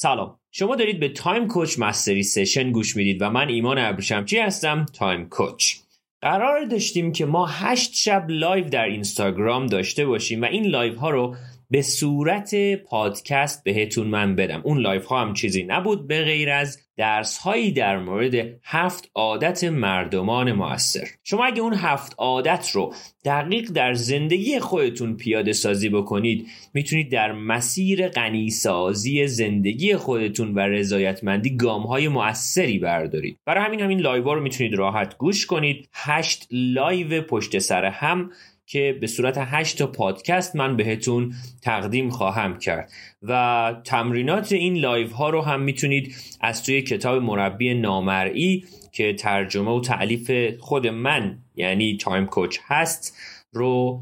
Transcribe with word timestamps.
سلام. 0.00 0.38
شما 0.50 0.76
دارید 0.76 1.00
به 1.00 1.08
Time 1.08 1.48
Coach 1.48 1.78
Mastery 1.78 2.22
Session 2.22 2.72
گوش 2.72 2.96
می‌دید 2.96 3.22
و 3.22 3.30
من 3.30 3.48
ایمان 3.48 3.78
ابریشمچی 3.78 4.38
هستم 4.38 4.86
Time 4.94 5.28
Coach. 5.28 5.74
قرار 6.22 6.64
داشتیم 6.64 7.12
که 7.12 7.26
ما 7.26 7.46
هشت 7.46 7.94
شب 7.94 8.24
لایو 8.28 8.68
در 8.68 8.84
اینستاگرام 8.84 9.66
داشته 9.66 10.06
باشیم 10.06 10.42
و 10.42 10.44
این 10.44 10.66
لایو 10.66 10.98
ها 10.98 11.10
رو 11.10 11.36
به 11.70 11.82
صورت 11.82 12.54
پادکست 12.74 13.64
بهتون 13.64 14.06
من 14.06 14.36
بدم. 14.36 14.60
اون 14.64 14.78
لایو 14.78 15.04
ها 15.04 15.20
هم 15.20 15.34
چیزی 15.34 15.62
نبود 15.62 16.06
به 16.06 16.22
غیر 16.22 16.50
از 16.50 16.78
درس 16.96 17.38
هایی 17.38 17.72
در 17.72 17.98
مورد 17.98 18.34
هفت 18.64 19.10
عادت 19.14 19.64
مردمان 19.64 20.52
موثر. 20.52 21.08
شما 21.24 21.44
اگه 21.44 21.62
اون 21.62 21.74
هفت 21.74 22.14
عادت 22.18 22.70
رو 22.72 22.94
دقیق 23.24 23.70
در 23.70 23.94
زندگی 23.94 24.58
خودتون 24.58 25.16
پیاده 25.16 25.52
سازی 25.52 25.88
بکنید 25.88 26.46
می‌تونید 26.74 27.12
در 27.12 27.32
مسیر 27.32 28.08
غنی‌سازی 28.08 29.26
زندگی 29.26 29.96
خودتون 29.96 30.54
و 30.54 30.58
رضایتمندی 30.58 31.56
گام 31.56 31.82
های 31.82 32.08
موثری 32.08 32.78
بردارید. 32.78 33.38
برای 33.46 33.64
همین 33.64 33.80
همین 33.80 34.00
لایو 34.00 34.34
رو 34.34 34.40
می‌تونید 34.40 34.74
راحت 34.74 35.16
گوش 35.16 35.46
کنید. 35.46 35.88
هشت 35.92 36.46
لایو 36.50 37.22
پشت 37.22 37.58
سر 37.58 37.84
هم 37.84 38.30
که 38.70 38.98
به 39.00 39.06
صورت 39.06 39.34
8 39.38 39.78
تا 39.78 39.86
پادکست 39.86 40.56
من 40.56 40.76
بهتون 40.76 41.34
تقدیم 41.62 42.10
خواهم 42.10 42.58
کرد. 42.58 42.90
و 43.22 43.74
تمرینات 43.84 44.52
این 44.52 44.76
لایو 44.76 45.08
ها 45.08 45.30
رو 45.30 45.42
هم 45.42 45.60
می‌تونید 45.60 46.14
از 46.40 46.62
توی 46.62 46.82
کتاب 46.82 47.22
مربی 47.22 47.74
نامرئی 47.74 48.64
که 48.92 49.14
ترجمه 49.14 49.70
و 49.70 49.80
تألیف 49.80 50.30
خود 50.60 50.86
من 50.86 51.38
یعنی 51.54 51.96
Time 51.96 52.26
Coach 52.26 52.58
هست 52.66 53.16
رو 53.52 54.00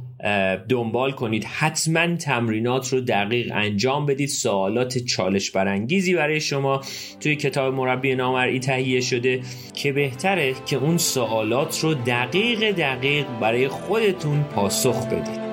دنبال 0.68 1.12
کنید. 1.12 1.44
حتما 1.44 2.16
تمرینات 2.16 2.92
رو 2.92 3.00
دقیق 3.00 3.52
انجام 3.54 4.06
بدید. 4.06 4.28
سوالات 4.28 4.98
چالش 4.98 5.50
برانگیزی 5.50 6.14
برای 6.14 6.40
شما 6.40 6.80
توی 7.20 7.36
کتاب 7.36 7.74
مربی 7.74 8.14
نامرئی 8.14 8.60
تهیه 8.60 9.00
شده 9.00 9.40
که 9.74 9.92
بهتره 9.92 10.54
که 10.66 10.76
اون 10.76 10.98
سوالات 10.98 11.80
رو 11.80 11.94
دقیق 11.94 12.70
دقیق 12.70 13.26
برای 13.40 13.68
خودتون 13.68 14.42
پاسخ 14.42 15.06
بدید. 15.06 15.45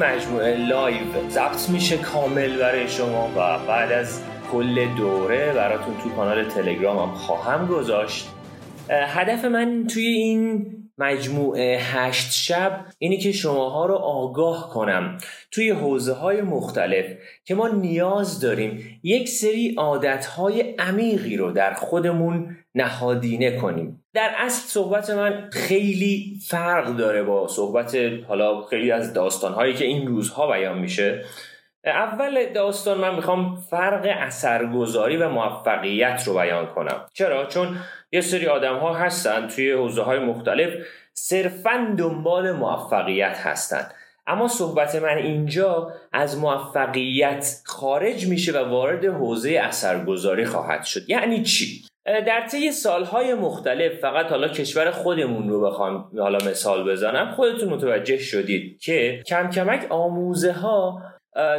مجموعه 0.00 0.56
لایو 0.56 1.28
ضبط 1.28 1.68
میشه 1.68 1.96
کامل 1.96 2.58
برای 2.58 2.88
شما 2.88 3.28
و 3.36 3.66
بعد 3.66 3.92
از 3.92 4.22
کل 4.52 4.94
دوره 4.94 5.52
براتون 5.52 5.94
تو 6.02 6.08
کانال 6.08 6.44
تلگرامم 6.44 7.14
خواهم 7.14 7.66
گذاشت. 7.66 8.28
هدف 8.90 9.44
من 9.44 9.86
توی 9.86 10.06
این 10.06 10.66
مجموعه 11.00 11.78
هشت 11.78 12.32
شب 12.32 12.84
اینی 12.98 13.18
که 13.18 13.32
شماها 13.32 13.86
رو 13.86 13.94
آگاه 13.94 14.70
کنم 14.70 15.18
توی 15.50 15.70
حوزه 15.70 16.12
های 16.12 16.42
مختلف 16.42 17.06
که 17.44 17.54
ما 17.54 17.68
نیاز 17.68 18.40
داریم 18.40 19.00
یک 19.02 19.28
سری 19.28 19.74
عادت 19.78 20.26
های 20.26 20.60
عمیقی 20.60 21.36
رو 21.36 21.52
در 21.52 21.74
خودمون 21.74 22.56
نهادینه 22.74 23.56
کنیم. 23.56 24.04
در 24.14 24.34
اصل 24.38 24.68
صحبت 24.68 25.10
من 25.10 25.50
خیلی 25.52 26.38
فرق 26.46 26.96
داره 26.96 27.22
با 27.22 27.48
صحبت 27.48 27.96
حالا 28.28 28.62
خیلی 28.62 28.90
از 28.90 29.12
داستان 29.12 29.52
هایی 29.52 29.74
که 29.74 29.84
این 29.84 30.06
روزها 30.06 30.52
بیان 30.52 30.78
میشه. 30.78 31.24
اول 31.84 32.52
داستان 32.52 32.98
من 32.98 33.14
می‌خوام 33.14 33.56
فرق 33.56 34.06
اثرگذاری 34.18 35.16
و 35.16 35.28
موفقیت 35.28 36.22
رو 36.26 36.34
بیان 36.34 36.66
کنم. 36.66 37.06
چرا؟ 37.12 37.46
چون 37.46 37.76
یه 38.12 38.20
سری 38.20 38.46
آدم 38.46 38.76
ها 38.76 38.94
هستن 38.94 39.48
توی 39.48 39.72
حوزه 39.72 40.02
های 40.02 40.18
مختلف 40.18 40.70
صرفا 41.14 41.94
دنبال 41.98 42.52
موفقیت 42.52 43.38
هستند 43.38 43.94
اما 44.26 44.48
صحبت 44.48 44.94
من 44.94 45.16
اینجا 45.16 45.92
از 46.12 46.38
موفقیت 46.38 47.62
خارج 47.64 48.26
میشه 48.26 48.52
و 48.52 48.68
وارد 48.68 49.04
حوزه 49.04 49.50
اثرگذاری 49.50 50.44
خواهد 50.44 50.84
شد. 50.84 51.10
یعنی 51.10 51.42
چی؟ 51.42 51.84
در 52.04 52.46
طی 52.46 52.72
سالهای 52.72 53.34
مختلف 53.34 53.92
فقط 54.00 54.26
حالا 54.26 54.48
کشور 54.48 54.90
خودمون 54.90 55.48
رو 55.48 55.60
بخوام 55.60 56.10
حالا 56.18 56.38
مثال 56.50 56.90
بزنم. 56.90 57.30
خودتون 57.30 57.68
متوجه 57.68 58.18
شدید 58.18 58.80
که 58.80 59.22
کم 59.26 59.50
کمک 59.50 59.86
آموزه 59.90 60.52
ها 60.52 61.02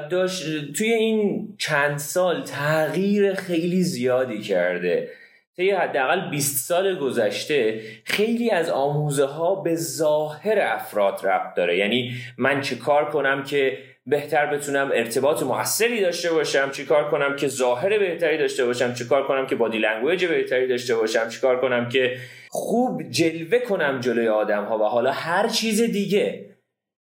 داشت 0.10 0.74
توی 0.74 0.94
این 0.94 1.48
چند 1.60 1.98
سال 1.98 2.44
تغییر 2.44 3.34
خیلی 3.34 3.84
زیادی 3.84 4.42
کرده. 4.42 5.10
طی 5.56 5.72
حداقل 5.72 6.30
20 6.30 6.68
سال 6.68 7.00
گذشته 7.00 7.82
خیلی 8.06 8.50
از 8.50 8.70
آموزه 8.70 9.26
ها 9.26 9.56
به 9.56 9.76
ظاهر 9.76 10.60
افراد 10.62 11.28
ربط 11.28 11.56
داره. 11.56 11.78
یعنی 11.78 12.12
من 12.38 12.62
چه 12.62 12.76
کار 12.76 13.10
کنم 13.10 13.44
که 13.44 13.78
بهتر 14.06 14.46
بتونم 14.46 14.92
ارتباط 14.94 15.44
موثری 15.44 16.02
داشته 16.02 16.32
باشم؟ 16.34 16.72
چیکار 16.72 17.12
کنم 17.12 17.36
که 17.36 17.48
ظاهر 17.48 18.00
بهتری 18.00 18.38
داشته 18.38 18.66
باشم؟ 18.66 18.94
چیکار 18.94 19.28
کنم 19.28 19.48
که 19.48 19.56
body 19.56 19.78
language 19.78 20.26
بهتری 20.26 20.68
داشته 20.68 20.96
باشم؟ 20.96 21.30
چیکار 21.30 21.62
کنم 21.62 21.90
که 21.90 22.18
خوب 22.50 23.04
جلوه 23.10 23.60
کنم 23.60 24.00
جلوی 24.00 24.28
آدم 24.28 24.66
ها 24.66 24.78
و 24.78 24.84
حالا 24.84 25.12
هر 25.12 25.48
چیز 25.48 25.82
دیگه. 25.82 26.46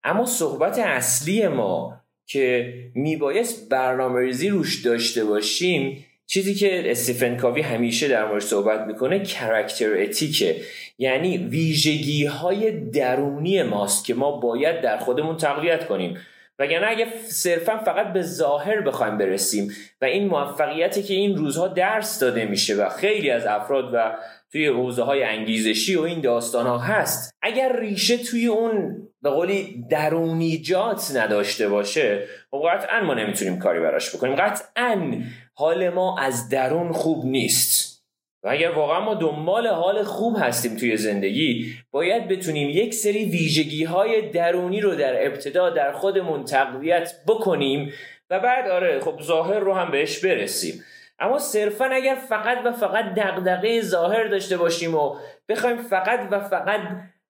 اما 0.03 0.25
صحبت 0.25 0.79
اصلی 0.79 1.47
ما 1.47 2.01
که 2.27 2.73
میبایست 2.95 3.69
برنامه 3.69 4.19
ریزی 4.19 4.49
روش 4.49 4.85
داشته 4.85 5.25
باشیم 5.25 6.05
چیزی 6.31 6.55
که 6.55 6.91
استیفن 6.91 7.37
کاوی 7.37 7.61
همیشه 7.61 8.07
در 8.07 8.25
مورد 8.25 8.41
صحبت 8.41 8.87
می‌کنه 8.87 9.19
کرکتر 9.19 9.93
اتیکه 9.97 10.61
یعنی 10.97 11.37
ویژگی 11.37 12.25
های 12.25 12.71
درونی 12.71 13.63
ماست 13.63 14.05
که 14.05 14.13
ما 14.13 14.31
باید 14.31 14.81
در 14.81 14.97
خودمون 14.97 15.37
تقویت 15.37 15.87
کنیم. 15.87 16.17
وگرنه 16.59 16.87
اگه 16.87 17.07
صرفا 17.27 17.77
فقط 17.77 18.13
به 18.13 18.21
ظاهر 18.21 18.81
بخوایم 18.81 19.17
برسیم 19.17 19.71
و 20.01 20.05
این 20.05 20.27
موفقیتی 20.27 21.03
که 21.03 21.13
این 21.13 21.37
روزها 21.37 21.67
درس 21.67 22.19
داده 22.19 22.45
میشه 22.45 22.75
و 22.75 22.89
خیلی 22.89 23.29
از 23.29 23.45
افراد 23.45 23.89
و 23.93 24.15
توی 24.51 24.67
حوزه 24.67 25.03
های 25.03 25.23
انگیزشی 25.23 25.95
و 25.95 26.01
این 26.01 26.21
داستان 26.21 26.67
ها 26.67 26.77
هست 26.77 27.35
اگر 27.41 27.79
ریشه 27.79 28.17
توی 28.17 28.47
اون 28.47 29.08
به 29.21 29.29
قولی 29.29 29.85
درونیجات 29.89 31.11
نداشته 31.15 31.69
باشه 31.69 32.27
خب 32.51 32.63
قطعا 32.73 33.03
ما 33.03 33.13
نمی‌تونیم 33.13 33.59
کاری 33.59 33.79
براش 33.79 34.15
بکنیم. 34.15 34.35
قطعا 34.35 35.21
حال 35.53 35.89
ما 35.89 36.19
از 36.19 36.49
درون 36.49 36.91
خوب 36.91 37.25
نیست. 37.25 37.99
و 38.43 38.49
اگر 38.49 38.71
واقعا 38.71 38.99
ما 38.99 39.13
دنبال 39.13 39.67
حال 39.67 40.03
خوب 40.03 40.37
هستیم 40.39 40.77
توی 40.77 40.97
زندگی 40.97 41.73
باید 41.91 42.27
بتونیم 42.27 42.69
یک 42.69 42.93
سری 42.93 43.25
ویژگی 43.25 43.83
های 43.83 44.29
درونی 44.29 44.81
رو 44.81 44.95
در 44.95 45.27
ابتدا 45.27 45.69
در 45.69 45.91
خودمون 45.91 46.45
تقویت 46.45 47.13
بکنیم 47.27 47.93
و 48.29 48.39
بعد 48.39 48.67
آره 48.67 48.99
خب 48.99 49.21
ظاهر 49.21 49.59
رو 49.59 49.73
هم 49.73 49.91
بهش 49.91 50.25
برسیم. 50.25 50.83
اما 51.19 51.39
صرفا 51.39 51.85
اگر 51.85 52.15
فقط 52.15 52.57
و 52.65 52.71
فقط 52.71 53.05
دغدغه 53.05 53.81
ظاهر 53.81 54.27
داشته 54.27 54.57
باشیم 54.57 54.95
و 54.95 55.15
بخوایم 55.49 55.77
فقط 55.77 56.19
و 56.31 56.39
فقط 56.39 56.79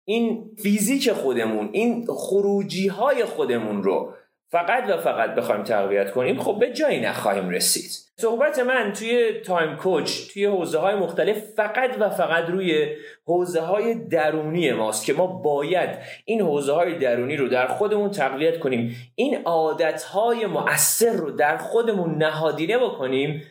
این 0.10 0.52
فیزیک 0.64 1.12
خودمون 1.12 1.70
این 1.72 2.06
خروجی 2.06 2.88
های 2.88 3.26
خودمون 3.26 3.84
رو 3.84 4.14
فقط 4.50 4.90
و 4.90 4.98
فقط 4.98 5.36
بخوایم 5.36 5.64
تقویت 5.64 6.12
کنیم 6.12 6.40
خب 6.40 6.60
به 6.60 6.74
جایی 6.74 7.00
نخواهیم 7.00 7.50
رسید. 7.50 7.92
صحبت 8.20 8.60
من 8.60 8.94
توی 8.94 9.42
تایم 9.46 9.76
کوچ 9.76 10.34
توی 10.34 10.46
حوزه 10.46 10.78
های 10.78 10.96
مختلف 10.96 11.38
فقط 11.38 11.98
و 12.00 12.10
فقط 12.10 12.50
روی 12.50 12.96
حوزه 13.26 13.62
های 13.62 13.96
درونی 13.96 14.72
ماست 14.72 15.06
که 15.06 15.14
ما 15.14 15.28
باید 15.28 15.90
این 16.26 16.42
حوزه 16.42 16.74
های 16.74 16.98
درونی 16.98 17.38
رو 17.38 17.48
در 17.48 17.68
خودمون 17.68 18.12
تقویت 18.12 18.60
کنیم. 18.60 18.96
این 19.16 19.38
عادت 19.46 20.04
های 20.04 20.46
مؤثر 20.46 21.12
رو 21.12 21.32
در 21.32 21.58
خودمون 21.58 22.16
نهادینه 22.16 22.78
بکنیم 22.78 23.44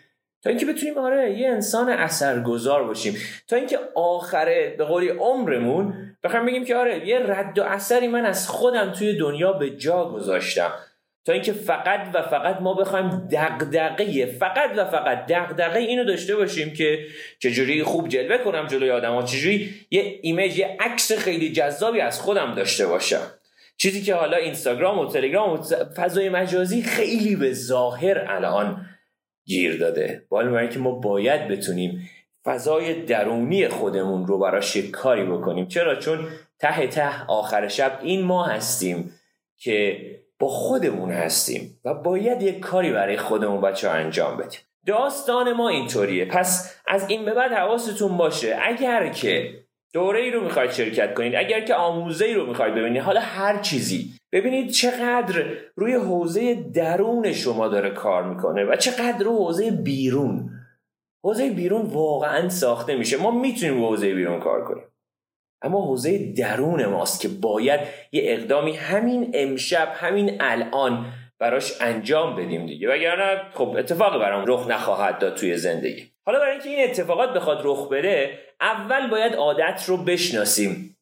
تا 0.42 0.50
اینکه 0.50 0.66
بتونیم 0.66 0.98
آره 0.98 1.38
یه 1.38 1.48
انسان 1.48 1.88
اثرگذار 1.88 2.84
باشیم. 2.84 3.16
تا 3.48 3.56
اینکه 3.56 3.78
آخره 3.94 4.74
به 4.78 4.84
قولی 4.84 5.08
عمرمون 5.08 6.16
بخوام 6.24 6.46
بگیم 6.46 6.64
که 6.64 6.76
آره 6.76 7.08
یه 7.08 7.18
رد 7.18 7.58
و 7.58 7.62
اثری 7.62 8.08
من 8.08 8.26
از 8.26 8.48
خودم 8.48 8.92
توی 8.92 9.18
دنیا 9.18 9.52
به 9.52 9.70
جا 9.70 10.08
گذاشتم. 10.08 10.72
تا 11.26 11.32
اینکه 11.32 11.52
فقط 11.52 12.00
و 12.14 12.22
فقط 12.22 12.60
ما 12.60 12.74
بخوایم 12.74 13.28
دغدغه 13.32 14.26
فقط 14.26 14.70
و 14.76 14.84
فقط 14.84 15.26
دغدغه 15.26 15.78
اینو 15.78 16.04
داشته 16.04 16.36
باشیم 16.36 16.72
که 16.72 17.06
چجوری 17.38 17.82
خوب 17.82 18.08
جلوه 18.08 18.38
کنم 18.38 18.66
جلوی 18.66 18.90
آدما 18.90 19.22
چجوری 19.22 19.74
یه 19.90 20.18
ایمیج 20.22 20.58
یه 20.58 20.76
عکس 20.80 21.12
خیلی 21.12 21.52
جذابی 21.52 22.00
از 22.00 22.20
خودم 22.20 22.54
داشته 22.54 22.86
باشم. 22.86 23.30
چیزی 23.76 24.02
که 24.02 24.14
حالا 24.14 24.36
اینستاگرام 24.36 24.98
و 24.98 25.06
تلگرام 25.12 25.50
و 25.50 25.62
فضای 25.96 26.28
مجازی 26.28 26.82
خیلی 26.82 27.36
به 27.36 27.52
ظاهر 27.52 28.26
الان 28.28 28.86
گیر 29.46 29.78
داده. 29.78 30.26
بالا 30.28 30.66
که 30.66 30.78
ما 30.78 30.90
باید 30.90 31.48
بتونیم 31.48 32.10
فضای 32.44 33.02
درونی 33.02 33.68
خودمون 33.68 34.26
رو 34.26 34.38
براش 34.38 34.76
کاری 34.76 35.24
بکنیم. 35.24 35.66
چرا؟ 35.66 35.96
چون 35.96 36.18
ته 36.58 36.86
ته 36.86 37.26
آخر 37.26 37.68
شب 37.68 37.98
این 38.02 38.22
ما 38.22 38.44
هستیم 38.44 39.12
که 39.58 40.00
با 40.38 40.48
خودمون 40.48 41.10
هستیم 41.10 41.80
و 41.84 41.94
باید 41.94 42.42
یک 42.42 42.60
کاری 42.60 42.92
برای 42.92 43.16
خودمون 43.16 43.60
بچه 43.60 43.88
ها 43.88 43.94
انجام 43.94 44.36
بدیم. 44.36 44.60
داستان 44.86 45.52
ما 45.52 45.68
اینطوریه. 45.68 46.24
پس 46.24 46.80
از 46.88 47.10
این 47.10 47.24
به 47.24 47.34
بعد 47.34 47.52
حواستون 47.52 48.16
باشه. 48.16 48.58
اگر 48.62 49.08
که 49.08 49.65
دوره 49.96 50.20
ای 50.20 50.30
رو 50.30 50.44
می‌خواید 50.44 50.70
شرکت 50.70 51.14
کنید 51.14 51.34
اگر 51.34 51.60
که 51.60 51.74
آموزه 51.74 52.24
ای 52.24 52.34
رو 52.34 52.46
می‌خواید 52.46 52.74
ببینید 52.74 53.02
حالا 53.02 53.20
هر 53.20 53.58
چیزی. 53.58 54.10
ببینید 54.32 54.70
چقدر 54.70 55.44
روی 55.76 55.94
حوزه 55.94 56.54
درون 56.54 57.32
شما 57.32 57.68
داره 57.68 57.90
کار 57.90 58.22
می‌کنه 58.34 58.64
و 58.64 58.76
چقدر 58.76 59.24
رو 59.24 59.36
حوزه 59.36 59.70
بیرون. 59.70 60.50
حوزه 61.24 61.50
بیرون 61.50 61.82
واقعا 61.82 62.48
ساخته 62.48 62.96
میشه. 62.96 63.16
ما 63.16 63.30
می‌تونیم 63.30 63.84
حوزه 63.84 64.14
بیرون 64.14 64.40
کار 64.40 64.64
کنیم. 64.64 64.84
اما 65.62 65.86
حوزه 65.86 66.32
درون 66.32 66.86
ماست 66.86 67.20
که 67.20 67.28
باید 67.28 67.80
یه 68.12 68.22
اقدامی 68.24 68.72
همین 68.72 69.30
امشب 69.34 69.92
همین 69.94 70.36
الان 70.40 71.06
براش 71.38 71.72
انجام 71.80 72.36
بدیم 72.36 72.66
دیگه. 72.66 72.88
وگرنه 72.88 73.42
خب 73.54 73.74
اتفاقی 73.78 74.18
برام 74.18 74.44
رخ 74.46 74.68
نخواهد 74.68 75.18
داد 75.18 75.34
توی 75.34 75.56
زندگی. 75.56 76.15
حالا 76.26 76.38
برای 76.38 76.52
اینکه 76.52 76.68
این 76.68 76.84
اتفاقات 76.84 77.32
بخواد 77.34 77.60
رخ 77.64 77.88
بده 77.88 78.38
اول 78.60 79.10
باید 79.10 79.34
عادت 79.34 79.84
رو 79.86 79.96
بشناسیم. 79.96 80.96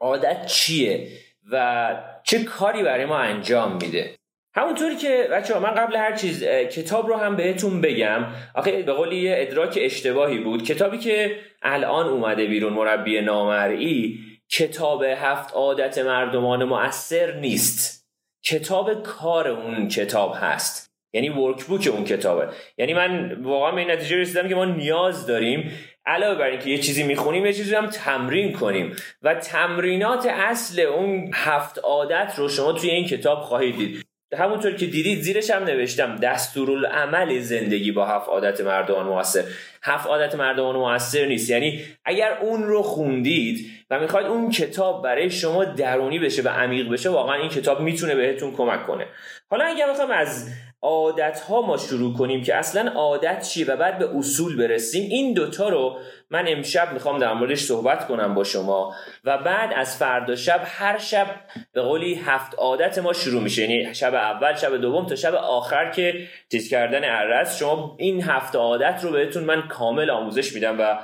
عادت 0.00 0.46
چیه 0.46 1.08
و 1.52 1.96
چه 2.22 2.44
کاری 2.44 2.82
برای 2.82 3.04
ما 3.04 3.18
انجام 3.18 3.76
میده؟ 3.76 4.14
همونطوری 4.54 4.96
که 4.96 5.28
بچه 5.32 5.58
من 5.58 5.74
قبل 5.74 5.96
هر 5.96 6.16
چیز 6.16 6.44
کتاب 6.44 7.06
رو 7.06 7.16
هم 7.16 7.36
بهتون 7.36 7.80
بگم. 7.80 8.26
آخه 8.54 8.82
به 8.82 8.92
قولی 8.92 9.16
یه 9.16 9.34
ادراک 9.38 9.78
اشتباهی 9.82 10.38
بود. 10.38 10.64
کتابی 10.64 10.98
که 10.98 11.38
الان 11.62 12.06
اومده 12.06 12.46
بیرون 12.46 12.72
مربی 12.72 13.20
نامرئی 13.20 14.18
کتاب 14.50 15.02
هفت 15.02 15.54
عادت 15.54 15.98
مردمان 15.98 16.64
مؤثر 16.64 17.32
نیست. 17.32 18.08
کتاب 18.44 19.02
کار 19.02 19.48
اون 19.48 19.88
کتاب 19.88 20.36
هست. 20.40 20.87
یعنی 21.12 21.28
ورکبوک 21.28 21.88
اون 21.92 22.04
کتابه. 22.04 22.48
یعنی 22.78 22.94
من 22.94 23.42
واقعا 23.42 23.72
به 23.72 23.78
این 23.78 23.90
نتیجه 23.90 24.16
رسیدم 24.16 24.48
که 24.48 24.54
ما 24.54 24.64
نیاز 24.64 25.26
داریم 25.26 25.72
علاوه 26.06 26.38
بر 26.38 26.46
اینکه 26.46 26.70
یه 26.70 26.78
چیزی 26.78 27.02
می‌خونیم 27.02 27.46
یه 27.46 27.52
چیزی 27.52 27.74
هم 27.74 27.86
تمرین 27.86 28.52
کنیم. 28.52 28.96
و 29.22 29.34
تمرینات 29.34 30.26
اصل 30.26 30.80
اون 30.80 31.30
هفت 31.34 31.78
عادت 31.78 32.32
رو 32.36 32.48
شما 32.48 32.72
توی 32.72 32.90
این 32.90 33.06
کتاب 33.06 33.40
خواهید 33.40 33.76
دید. 33.76 34.04
همونطور 34.38 34.72
که 34.72 34.86
دیدید 34.86 35.20
زیرش 35.20 35.50
هم 35.50 35.64
نوشتم 35.64 36.16
دستورالعمل 36.16 37.38
زندگی 37.38 37.92
با 37.92 38.06
هفت 38.06 38.28
عادت 38.28 38.60
مردمان 38.60 39.06
موثر. 39.06 39.44
هفت 39.82 40.06
عادت 40.06 40.34
مردمان 40.34 40.76
موثر 40.76 41.26
نیست. 41.26 41.50
یعنی 41.50 41.80
اگر 42.04 42.38
اون 42.40 42.62
رو 42.62 42.82
خوندید 42.82 43.70
و 43.90 44.00
می‌خواید 44.00 44.26
اون 44.26 44.50
کتاب 44.50 45.04
برای 45.04 45.30
شما 45.30 45.64
درونی 45.64 46.18
بشه 46.18 46.42
و 46.42 46.48
عمیق 46.48 46.88
بشه 46.88 47.10
واقعا 47.10 47.34
این 47.34 47.48
کتاب 47.48 47.80
می‌تونه 47.80 48.14
بهتون 48.14 48.52
کمک 48.56 48.86
کنه. 48.86 49.06
حالا 49.50 49.64
اگر 49.64 49.90
بخوام 49.90 50.10
از 50.10 50.50
عادت 50.82 51.40
ها 51.40 51.62
ما 51.62 51.76
شروع 51.76 52.16
کنیم 52.16 52.42
که 52.42 52.54
اصلا 52.54 52.90
عادت 52.90 53.42
چیه 53.42 53.66
و 53.66 53.76
بعد 53.76 53.98
به 53.98 54.08
اصول 54.18 54.56
برسیم. 54.56 55.10
این 55.10 55.34
دوتا 55.34 55.68
رو 55.68 55.98
من 56.30 56.44
امشب 56.48 56.92
می‌خوام 56.92 57.18
در 57.18 57.32
موردش 57.32 57.60
صحبت 57.60 58.06
کنم 58.06 58.34
با 58.34 58.44
شما 58.44 58.94
و 59.24 59.38
بعد 59.38 59.72
از 59.76 59.96
فردا 59.96 60.36
شب 60.36 60.60
هر 60.64 60.98
شب 60.98 61.26
به 61.72 61.82
قولی 61.82 62.14
هفت 62.14 62.54
عادت 62.58 62.98
ما 62.98 63.12
شروع 63.12 63.42
میشه. 63.42 63.62
یعنی 63.62 63.94
شب 63.94 64.14
اول 64.14 64.54
شب 64.54 64.76
دوم 64.76 65.06
تا 65.06 65.14
شب 65.14 65.34
آخر 65.34 65.90
که 65.90 66.14
تیز 66.50 66.70
کردن 66.70 67.04
عرض. 67.04 67.58
شما 67.58 67.96
این 67.98 68.22
هفت 68.22 68.56
عادت 68.56 69.00
رو 69.02 69.10
بهتون 69.10 69.44
من 69.44 69.68
کامل 69.68 70.10
آموزش 70.10 70.52
میدم 70.52 70.80
و 70.80 70.98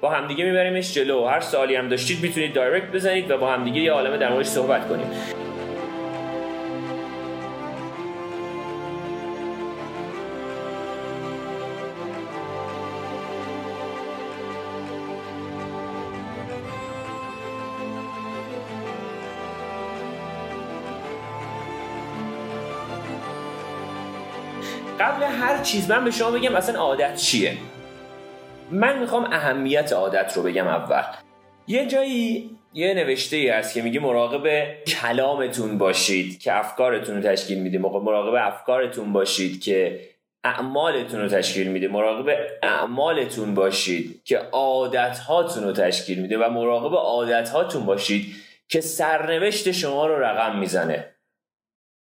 با 0.00 0.10
همدیگه 0.10 0.44
میبریمش 0.44 0.94
جلو. 0.94 1.24
هر 1.24 1.40
سالی 1.40 1.76
هم 1.76 1.88
داشتید 1.88 2.22
می‌تونید 2.22 2.54
دایرکت 2.54 2.92
بزنید 2.92 3.30
و 3.30 3.38
با 3.38 3.52
همدیگه 3.52 3.80
یه 3.80 3.92
عالمه 3.92 4.18
در 4.18 4.28
موردش 4.28 4.46
صحبت 4.46 4.88
کنیم. 4.88 5.06
چیز 25.68 25.90
من 25.90 26.04
به 26.04 26.10
شما 26.10 26.30
بگم 26.30 26.54
اصلا 26.54 26.80
عادت 26.80 27.16
چیه؟ 27.16 27.56
من 28.70 28.98
می‌خوام 28.98 29.24
اهمیت 29.24 29.92
عادت 29.92 30.32
رو 30.36 30.42
بگم 30.42 30.66
اول. 30.66 31.02
یه 31.66 31.86
جایی 31.86 32.50
یه 32.74 32.94
نوشته 32.94 33.36
ای 33.36 33.48
هست 33.48 33.74
که 33.74 33.82
میگه 33.82 34.00
مراقب 34.00 34.74
کلامتون 34.84 35.78
باشید 35.78 36.38
که 36.38 36.58
افکارتون 36.58 37.16
رو 37.16 37.22
تشکیل 37.22 37.58
میده 37.58 37.78
مراقب 37.78 38.34
افکارتون 38.54 39.12
باشید 39.12 39.60
که 39.60 40.00
اعمالتون 40.44 41.20
رو 41.20 41.28
تشکیل 41.28 41.68
میده 41.68 41.88
مراقب 41.88 42.36
اعمالتون 42.62 43.54
باشید 43.54 44.22
که 44.24 44.38
عادت 44.38 45.18
هاتون 45.18 45.64
رو 45.64 45.72
تشکیل 45.72 46.18
میده 46.18 46.38
و 46.38 46.50
مراقب 46.50 46.94
عادت 46.94 47.48
هاتون 47.48 47.86
باشید 47.86 48.34
که 48.68 48.80
سرنوشت 48.80 49.70
شما 49.70 50.06
رو 50.06 50.22
رقم 50.24 50.58
می‌زنه. 50.58 51.14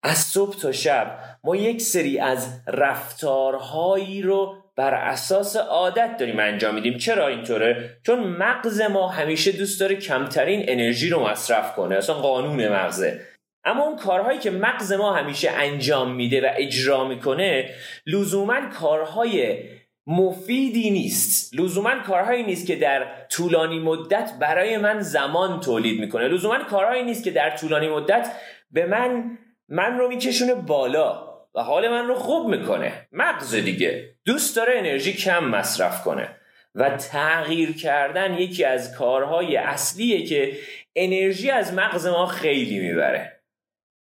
از 0.04 0.18
صبح 0.18 0.56
تا 0.56 0.72
شب 0.72 1.20
ما 1.44 1.56
یک 1.56 1.82
سری 1.82 2.20
از 2.20 2.62
رفتارهایی 2.68 4.22
رو 4.22 4.56
بر 4.76 4.94
اساس 4.94 5.56
عادت 5.56 6.18
داریم 6.20 6.40
انجام 6.40 6.76
میدیم. 6.76 6.98
چرا 6.98 7.28
اینطوره؟ 7.28 7.98
چون 8.06 8.20
مغز 8.20 8.82
ما 8.82 9.08
همیشه 9.08 9.52
دوست 9.52 9.80
داره 9.80 9.96
کمترین 9.96 10.66
انرژی 10.68 11.10
رو 11.10 11.28
مصرف 11.28 11.76
کنه. 11.76 11.96
اصلا 11.96 12.16
قانون 12.16 12.68
مغزه. 12.68 13.22
اما 13.66 13.84
اون 13.84 13.98
کارهایی 13.98 14.40
که 14.40 14.52
مغز 14.52 14.94
ما 14.94 15.14
همیشه 15.14 15.50
انجام 15.52 16.16
میده 16.16 16.42
و 16.42 16.50
اجرا 16.56 17.08
می‌کنه 17.08 17.70
لزوما 18.06 18.70
کارهای 18.70 19.64
مفیدی 20.08 20.90
نیست. 20.90 21.60
لزوما 21.60 22.00
کارهایی 22.08 22.44
نیست 22.44 22.68
که 22.68 22.76
در 22.76 23.08
طولانی 23.30 23.80
مدت 23.80 24.32
برای 24.40 24.78
من 24.78 25.02
زمان 25.02 25.60
تولید 25.60 26.00
می‌کنه. 26.00 26.28
لزوما 26.28 26.60
کارهایی 26.60 27.04
نیست 27.04 27.24
که 27.24 27.32
در 27.32 27.58
طولانی 27.58 27.88
مدت 27.88 28.32
به 28.72 28.86
من 28.86 29.38
من 29.70 29.98
رو 29.98 30.08
میکشونه 30.08 30.56
بالا 30.56 31.30
و 31.56 31.64
حال 31.64 31.90
من 31.90 32.08
رو 32.08 32.16
خوب 32.16 32.48
می‌کنه. 32.48 33.08
مغز 33.12 33.56
دیگه. 33.56 34.16
دوست 34.26 34.56
داره 34.56 34.74
انرژی 34.78 35.14
کم 35.14 35.44
مصرف 35.44 36.04
کنه. 36.04 36.36
و 36.76 36.90
تغییر 36.90 37.76
کردن 37.76 38.34
یکی 38.34 38.64
از 38.64 38.96
کارهای 38.96 39.58
اصلیه 39.58 40.26
که 40.26 40.58
انرژی 40.96 41.50
از 41.50 41.74
مغز 41.74 42.08
ما 42.08 42.26
خیلی 42.26 42.80
می‌بره. 42.80 43.42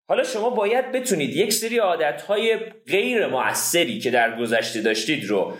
حالا 0.08 0.24
شما 0.24 0.50
باید 0.50 0.92
بتونید 0.92 1.36
یک 1.36 1.52
سری 1.52 1.78
عادتهای 1.78 2.56
غیر 2.86 3.26
موثری 3.26 3.98
که 3.98 4.10
در 4.10 4.38
گذشته 4.38 4.80
داشتید 4.80 5.24
رو 5.24 5.56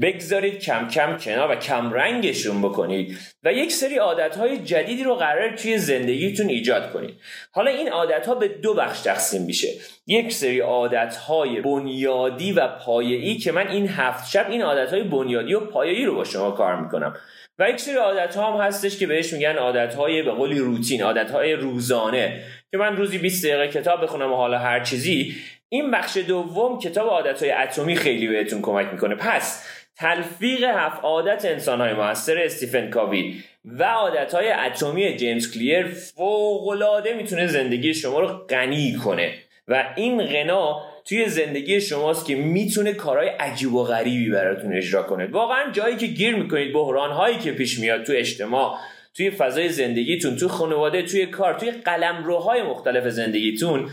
بگذارید 0.00 0.58
کم 0.58 0.88
کم 0.88 1.16
کنار 1.16 1.50
و 1.50 1.54
کم 1.54 1.92
رنگشون 1.92 2.62
بکنید 2.62 3.18
و 3.42 3.52
یک 3.52 3.72
سری 3.72 3.96
عادتهای 3.96 4.58
جدیدی 4.58 5.04
رو 5.04 5.14
قرار 5.14 5.56
توی 5.56 5.78
زندگیتون 5.78 6.48
ایجاد 6.48 6.92
کنید. 6.92 7.14
حالا 7.52 7.70
این 7.70 7.88
عادتها 7.88 8.34
به 8.34 8.48
دو 8.48 8.74
بخش 8.74 9.00
تقسیم 9.00 9.42
میشه. 9.42 9.68
یک 10.06 10.32
سری 10.32 10.60
عادتهای 10.60 11.60
بنیادی 11.60 12.52
و 12.52 12.68
پایه‌ای 12.68 13.36
که 13.36 13.52
من 13.52 13.68
این 13.68 13.88
هفت 13.88 14.30
شب 14.30 14.50
این 14.50 14.62
عادتهای 14.62 15.02
بنیادی 15.02 15.54
و 15.54 15.60
پایه‌ای 15.60 16.04
رو 16.04 16.14
با 16.14 16.24
شما 16.24 16.50
کار 16.50 16.80
می‌کنم. 16.80 17.16
و 17.58 17.70
یک 17.70 17.80
سری 17.80 17.94
عادت 17.94 18.36
هم 18.36 18.52
هستش 18.52 18.98
که 18.98 19.06
بهش 19.06 19.32
میگن 19.32 19.56
عادت 19.56 19.94
های 19.94 20.22
به 20.22 20.30
قولی 20.30 20.58
روتین 20.58 21.02
عادت 21.02 21.30
های 21.30 21.52
روزانه. 21.52 22.42
که 22.70 22.78
من 22.78 22.96
روزی 22.96 23.18
20 23.18 23.46
دقیقه 23.46 23.68
کتاب 23.68 24.02
بخونم 24.02 24.32
و 24.32 24.36
حالا 24.36 24.58
هر 24.58 24.80
چیزی. 24.80 25.34
این 25.68 25.90
بخش 25.90 26.16
دوم 26.16 26.78
کتاب 26.78 27.08
عادت 27.08 27.42
های 27.42 27.52
اتمی 27.52 27.96
خیلی 27.96 28.28
بهتون 28.28 28.62
کمک 28.62 28.86
می‌کنه. 28.92 29.14
پس 29.14 29.66
تلفیق 29.96 30.64
هفت 30.64 31.04
عادت 31.04 31.44
انسان 31.44 31.80
های 31.80 31.92
موثر 31.92 32.38
استیفن 32.38 32.90
کاوی 32.90 33.34
و 33.64 33.84
عادت 33.84 34.34
های 34.34 34.52
اتمی 34.52 35.16
جیمز 35.16 35.54
کلیر 35.54 35.86
فوقلاده 35.86 37.14
می‌تونه 37.14 37.46
زندگی 37.46 37.94
شما 37.94 38.20
رو 38.20 38.26
غنی 38.26 38.94
کنه. 39.04 39.34
و 39.68 39.84
این 39.96 40.22
غنا 40.22 40.82
توی 41.04 41.28
زندگی 41.28 41.80
شماست 41.80 42.26
که 42.26 42.34
می‌تونه 42.34 42.92
کارهای 42.92 43.28
عجیب 43.28 43.74
و 43.74 43.84
غریبی 43.84 44.30
براتون 44.30 44.76
اجرا 44.76 45.02
کنه. 45.02 45.26
واقعا 45.26 45.70
جایی 45.72 45.96
که 45.96 46.06
گیر 46.06 46.36
می‌کنید 46.36 46.72
بحران 46.72 47.10
هایی 47.10 47.38
که 47.38 47.52
پیش 47.52 47.78
میاد 47.78 48.02
تو 48.02 48.12
اجتماع 48.16 48.78
توی 49.14 49.30
فضای 49.30 49.68
زندگیتون 49.68 50.36
توی 50.36 50.48
خانواده 50.48 51.02
توی 51.02 51.26
کار 51.26 51.54
توی 51.54 51.70
قلمروهای 51.70 52.62
مختلف 52.62 53.08
زندگیتون 53.08 53.90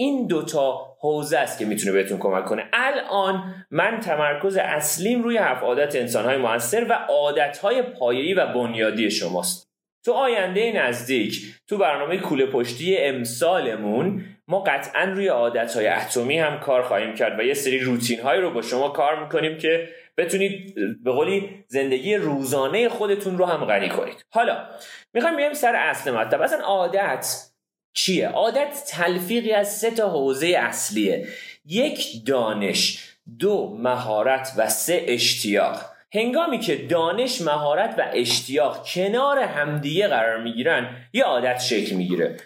این 0.00 0.26
دوتا 0.26 0.96
حوزه 1.00 1.38
است 1.38 1.58
که 1.58 1.64
می‌تونه 1.64 1.92
بهتون 1.92 2.18
کمک 2.18 2.44
کنه. 2.44 2.64
الان 2.72 3.54
من 3.70 4.00
تمرکز 4.00 4.56
اصلیم 4.56 5.22
روی 5.22 5.36
هفت 5.36 5.62
عادت 5.62 5.96
انسانهای 5.96 6.36
موثر 6.36 6.86
و 6.90 6.92
عادتهای 6.92 7.82
پایه‌ای 7.82 8.34
و 8.34 8.46
بنیادی 8.46 9.10
شماست. 9.10 9.70
تو 10.04 10.12
آینده 10.12 10.72
نزدیک 10.72 11.42
تو 11.68 11.78
برنامه 11.78 12.18
کوله 12.18 12.46
پشتی 12.46 12.98
امسالمون 12.98 14.24
ما 14.48 14.60
قطعا 14.60 15.04
روی 15.04 15.28
عادتهای 15.28 15.88
اتمی 15.88 16.38
هم 16.38 16.60
کار 16.60 16.82
خواهیم 16.82 17.14
کرد 17.14 17.40
و 17.40 17.42
یه 17.42 17.54
سری 17.54 17.78
روتین 17.78 18.20
هایی 18.20 18.40
رو 18.40 18.50
با 18.50 18.62
شما 18.62 18.88
کار 18.88 19.22
می‌کنیم 19.22 19.58
که 19.58 19.88
بتونید 20.16 20.74
به 21.04 21.12
قولی 21.12 21.64
زندگی 21.68 22.14
روزانه 22.14 22.88
خودتون 22.88 23.38
رو 23.38 23.44
هم 23.44 23.64
غنی 23.64 23.88
کنید. 23.88 24.24
حالا 24.30 24.66
می‌خوایم 25.14 25.36
بیایم 25.36 25.52
سر 25.52 25.74
اصل 25.74 26.10
مطلب. 26.10 26.42
اصلا 26.42 26.64
عادت 26.64 27.49
چیه؟ 27.92 28.28
عادت 28.28 28.84
تلفیقی 28.88 29.52
از 29.52 29.78
سه 29.78 29.90
تا 29.90 30.10
حوزه 30.10 30.46
اصلیه. 30.46 31.28
یک 31.66 32.26
دانش 32.26 32.98
دو 33.38 33.76
مهارت 33.78 34.52
و 34.56 34.68
سه 34.68 35.04
اشتیاق. 35.06 35.80
هنگامی 36.14 36.58
که 36.58 36.76
دانش 36.76 37.40
مهارت 37.40 37.94
و 37.98 38.10
اشتیاق 38.12 38.86
کنار 38.86 39.38
همدیگه 39.38 40.08
قرار 40.08 40.42
می‌گیرن 40.42 40.96
یه 41.12 41.24
عادت 41.24 41.60
شکل 41.60 41.96
می‌گیره. 41.96 42.36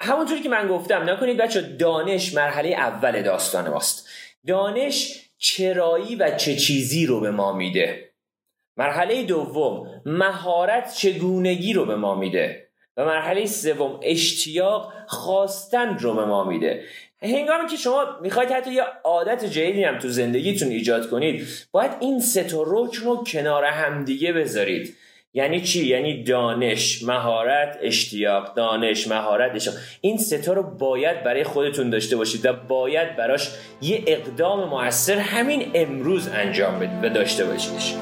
همونطوری 0.00 0.40
که 0.42 0.48
من 0.48 0.68
گفتم 0.68 1.10
نکنید 1.10 1.36
بچه 1.36 1.60
دانش 1.62 2.34
مرحله 2.34 2.68
اول 2.68 3.22
داستان 3.22 3.68
ماست. 3.68 4.08
دانش 4.46 5.22
چرایی 5.38 6.16
و 6.16 6.36
چه 6.36 6.56
چیزی 6.56 7.06
رو 7.06 7.20
به 7.20 7.30
ما 7.30 7.52
میده؟ 7.52 8.10
مرحله 8.76 9.22
دوم 9.22 10.02
مهارت 10.06 10.94
چگونگی 10.94 11.72
رو 11.72 11.84
به 11.84 11.96
ما 11.96 12.14
میده؟ 12.14 12.65
و 12.96 13.04
مرحله 13.04 13.46
سوم 13.46 14.00
اشتیاق 14.02 14.92
خواستن 15.06 15.98
رو 15.98 16.14
به 16.14 16.24
ما 16.24 16.44
میده. 16.44 16.82
هنگامی 17.22 17.68
که 17.68 17.76
شما 17.76 18.04
می‌خواید 18.22 18.50
حتی 18.50 18.72
یه 18.72 18.82
عادت 19.04 19.44
جدیدی 19.44 19.84
هم 19.84 19.98
تو 19.98 20.08
زندگیتون 20.08 20.68
ایجاد 20.68 21.10
کنید 21.10 21.46
باید 21.72 21.90
این 22.00 22.20
سه 22.20 22.44
تا 22.44 22.62
رکن 22.66 23.04
رو 23.04 23.24
کنار 23.24 23.64
همدیگه 23.64 24.32
بذارید. 24.32 24.96
یعنی 25.34 25.60
چی؟ 25.60 25.86
یعنی 25.86 26.22
دانش 26.22 27.02
مهارت 27.02 27.78
اشتیاق 27.82 28.54
دانش 28.54 29.08
مهارت 29.08 29.54
اشتیاق. 29.54 29.76
این 30.00 30.18
ستا 30.18 30.52
رو 30.52 30.62
باید 30.62 31.24
برای 31.24 31.44
خودتون 31.44 31.90
داشته 31.90 32.16
باشید 32.16 32.46
و 32.46 32.52
باید 32.52 33.16
براش 33.16 33.50
یه 33.82 34.04
اقدام 34.06 34.68
موثر 34.68 35.18
همین 35.18 35.70
امروز 35.74 36.28
انجام 36.28 36.78
بدید 36.78 37.04
و 37.04 37.08
داشته 37.08 37.44
باشیدش. 37.44 37.94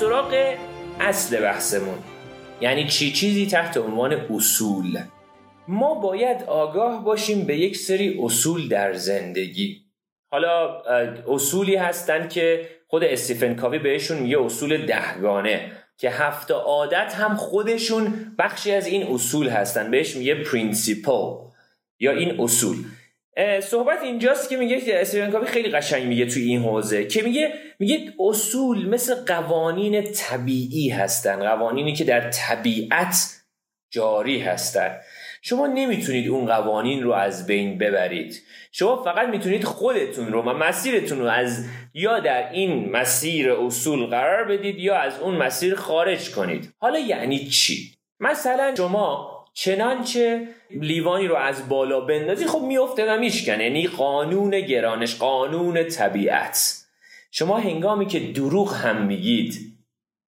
سراغ 0.00 0.54
اصل 1.00 1.40
بحثمون. 1.40 1.98
یعنی 2.60 2.88
چی؟ 2.88 3.12
چیزی 3.12 3.46
تحت 3.46 3.76
عنوان 3.76 4.12
اصول. 4.12 4.98
ما 5.68 5.94
باید 5.94 6.42
آگاه 6.42 7.04
باشیم 7.04 7.44
به 7.46 7.56
یک 7.56 7.76
سری 7.76 8.18
اصول 8.22 8.68
در 8.68 8.92
زندگی. 8.92 9.84
حالا 10.30 10.82
اصولی 11.28 11.76
هستن 11.76 12.28
که 12.28 12.68
خود 12.88 13.04
استیفن 13.04 13.54
کاوی 13.54 13.78
بهشون 13.78 14.18
میگه 14.18 14.40
اصول 14.40 14.86
دهگانه 14.86 15.72
که 15.98 16.10
هفت 16.10 16.50
عادت 16.50 17.14
هم 17.14 17.36
خودشون 17.36 18.34
بخشی 18.38 18.72
از 18.72 18.86
این 18.86 19.02
اصول 19.02 19.48
هستن. 19.48 19.90
بهش 19.90 20.16
میگه 20.16 20.34
principle 20.34 21.34
یا 22.00 22.12
این 22.12 22.40
اصول. 22.40 22.76
صحبت 23.62 24.02
اینجاست 24.02 24.48
که 24.48 24.56
میگه 24.56 24.82
استیون 24.88 25.30
کاوی 25.30 25.46
خیلی 25.46 25.70
قشنگ 25.70 26.04
میگه 26.04 26.26
توی 26.26 26.42
این 26.42 26.62
حوزه 26.62 27.06
که 27.06 27.22
میگه 27.22 27.52
میگه 27.78 28.12
اصول 28.18 28.88
مثل 28.88 29.14
قوانین 29.14 30.12
طبیعی 30.12 30.88
هستن 30.88 31.36
قوانینی 31.36 31.92
که 31.92 32.04
در 32.04 32.30
طبیعت 32.30 33.44
جاری 33.90 34.40
هستن. 34.40 34.96
شما 35.42 35.66
نمی‌تونید 35.66 36.28
اون 36.28 36.46
قوانین 36.46 37.02
رو 37.02 37.12
از 37.12 37.46
بین 37.46 37.78
ببرید. 37.78 38.42
شما 38.72 39.02
فقط 39.02 39.28
می‌تونید 39.28 39.64
خودتون 39.64 40.32
رو 40.32 40.42
و 40.42 40.52
مسیرتون 40.52 41.18
رو 41.18 41.26
از 41.26 41.64
یا 41.94 42.20
در 42.20 42.50
این 42.52 42.90
مسیر 42.90 43.52
اصول 43.52 44.06
قرار 44.06 44.44
بدید 44.44 44.78
یا 44.78 44.96
از 44.96 45.20
اون 45.20 45.34
مسیر 45.34 45.74
خارج 45.74 46.30
کنید. 46.30 46.74
حالا 46.78 46.98
یعنی 46.98 47.46
چی؟ 47.46 47.94
مثلا 48.20 48.74
شما 48.76 49.33
چنانچه 49.54 50.48
لیوانی 50.70 51.26
رو 51.26 51.36
از 51.36 51.68
بالا 51.68 52.00
بندازی 52.00 52.46
خب 52.46 52.62
میفته 52.62 53.12
و 53.12 53.18
میشکنه. 53.18 53.64
یعنی 53.64 53.86
قانون 53.86 54.60
گرانش 54.60 55.16
قانون 55.16 55.84
طبیعت. 55.84 56.84
شما 57.30 57.58
هنگامی 57.58 58.06
که 58.06 58.20
دروغ 58.20 58.74
هم 58.74 59.06
میگید 59.06 59.74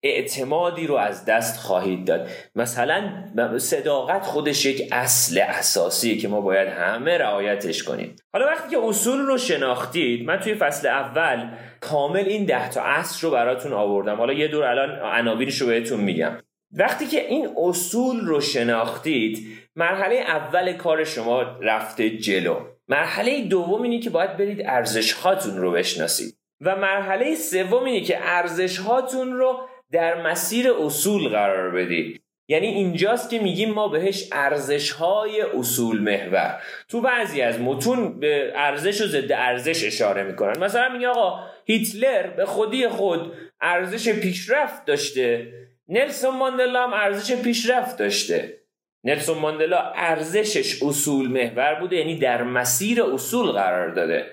اعتمادی 0.04 0.88
رو 0.88 0.96
از 0.96 1.26
دست 1.26 1.60
خواهید 1.60 2.06
داد. 2.06 2.30
مثلا 2.56 3.24
صداقت 3.58 4.26
خودش 4.26 4.66
یک 4.66 4.88
اصل 4.92 5.42
اساسیه 5.48 6.18
که 6.18 6.28
ما 6.28 6.42
باید 6.42 6.68
همه 6.68 7.18
رعایتش 7.18 7.84
کنیم. 7.84 8.16
حالا 8.34 8.46
وقتی 8.46 8.70
که 8.70 8.78
اصول 8.84 9.20
رو 9.20 9.38
شناختید 9.38 10.26
من 10.26 10.40
توی 10.40 10.56
فصل 10.56 10.88
اول 10.88 11.50
کامل 11.82 12.26
این 12.26 12.46
ده 12.46 12.70
تا 12.70 12.82
اصل 12.82 13.28
رو 13.28 13.34
براتون 13.34 13.74
آوردم. 13.74 14.16
حالا 14.16 14.34
یه 14.34 14.48
دور 14.48 14.64
الان 14.64 15.00
عناوینش 15.00 15.58
رو 15.62 15.68
بهتون 15.68 16.00
میگم. 16.00 16.38
وقتی 16.72 17.08
که 17.08 17.28
این 17.28 17.50
اصول 17.58 18.20
رو 18.20 18.42
شناختید 18.42 19.48
مرحله 19.76 20.16
اول 20.16 20.74
کار 20.74 21.04
شما 21.04 21.42
رفته 21.42 22.10
جلو. 22.10 22.60
مرحله 22.88 23.42
دوم 23.42 23.82
اینه 23.82 24.00
که 24.00 24.10
باید 24.10 24.38
برید 24.38 24.62
ارزش 24.66 25.14
هاتون 25.14 25.58
رو 25.58 25.72
بشناسید. 25.72 26.38
و 26.62 26.76
مرحله 26.76 27.36
سوم 27.36 27.84
اینه 27.84 28.02
که 28.02 28.18
ارزش 28.22 28.78
هاتون 28.78 29.34
رو 29.34 29.60
در 29.92 30.22
مسیر 30.22 30.72
اصول 30.72 31.30
قرار 31.30 31.72
بدید. 31.72 32.22
یعنی 32.48 32.68
اینجاست 32.68 33.30
که 33.30 33.40
میگیم 33.40 33.74
ما 33.74 33.88
بهش 33.88 34.30
ارزش 34.32 34.92
های 34.92 35.42
اصول 35.42 36.00
محور. 36.02 36.62
تو 36.90 37.02
بعضی 37.02 37.42
از 37.42 37.62
متون 37.62 38.20
به 38.20 38.52
ارزش 38.56 39.02
و 39.02 39.08
ضد 39.08 39.32
ارزش 39.32 39.86
اشاره 39.86 40.24
می‌کنن. 40.24 40.64
مثلا 40.64 40.90
میگه 40.90 41.08
آقا 41.08 41.40
هیتلر 41.66 42.28
به 42.28 42.46
خودی 42.46 42.88
خود 42.88 43.34
ارزش 43.62 44.10
پیشرفت 44.10 44.86
داشته. 44.86 45.54
نلسون 45.90 46.38
ماندلا 46.38 46.84
هم 46.84 46.94
ارزش 46.94 47.36
پیشرفت 47.42 47.98
داشته. 47.98 48.60
نلسون 49.04 49.38
ماندلا 49.38 49.92
ارزشش 49.96 50.84
اصول 50.84 51.28
محور 51.28 51.76
بوده 51.80 51.96
یعنی 51.96 52.20
در 52.20 52.44
مسیر 52.44 53.04
اصول 53.04 53.52
قرار 53.52 53.94
داده. 53.94 54.26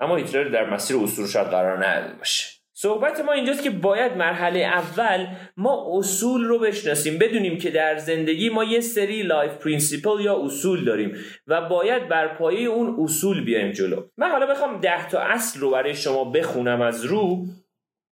اما 0.00 0.16
هیتلر 0.16 0.48
در 0.48 0.70
مسیر 0.70 0.96
اصول 0.96 1.26
شاید 1.26 1.46
قرار 1.46 1.86
نداده 1.86 2.14
باشه. 2.14 2.58
صحبت 2.72 3.20
ما 3.20 3.32
اینجاست 3.32 3.62
که 3.62 3.70
باید 3.70 4.12
مرحله 4.12 4.60
اول 4.60 5.26
ما 5.56 5.98
اصول 5.98 6.44
رو 6.44 6.58
بشناسیم. 6.58 7.18
بدونیم 7.18 7.58
که 7.58 7.70
در 7.70 7.96
زندگی 7.96 8.48
ما 8.48 8.64
یه 8.64 8.80
سری 8.80 9.22
life 9.22 9.52
principle 9.52 10.20
یا 10.20 10.44
اصول 10.44 10.84
داریم 10.84 11.16
و 11.46 11.60
باید 11.68 12.08
بر 12.08 12.28
پایه 12.28 12.68
اون 12.68 12.96
اصول 13.04 13.44
بیایم 13.44 13.72
جلو. 13.72 14.02
من 14.16 14.30
حالا 14.30 14.46
بخوام 14.46 14.80
ده 14.80 15.08
تا 15.08 15.20
اصل 15.20 15.60
رو 15.60 15.70
برای 15.70 15.94
شما 15.94 16.24
بخونم 16.24 16.80
از 16.80 17.04
رو. 17.04 17.46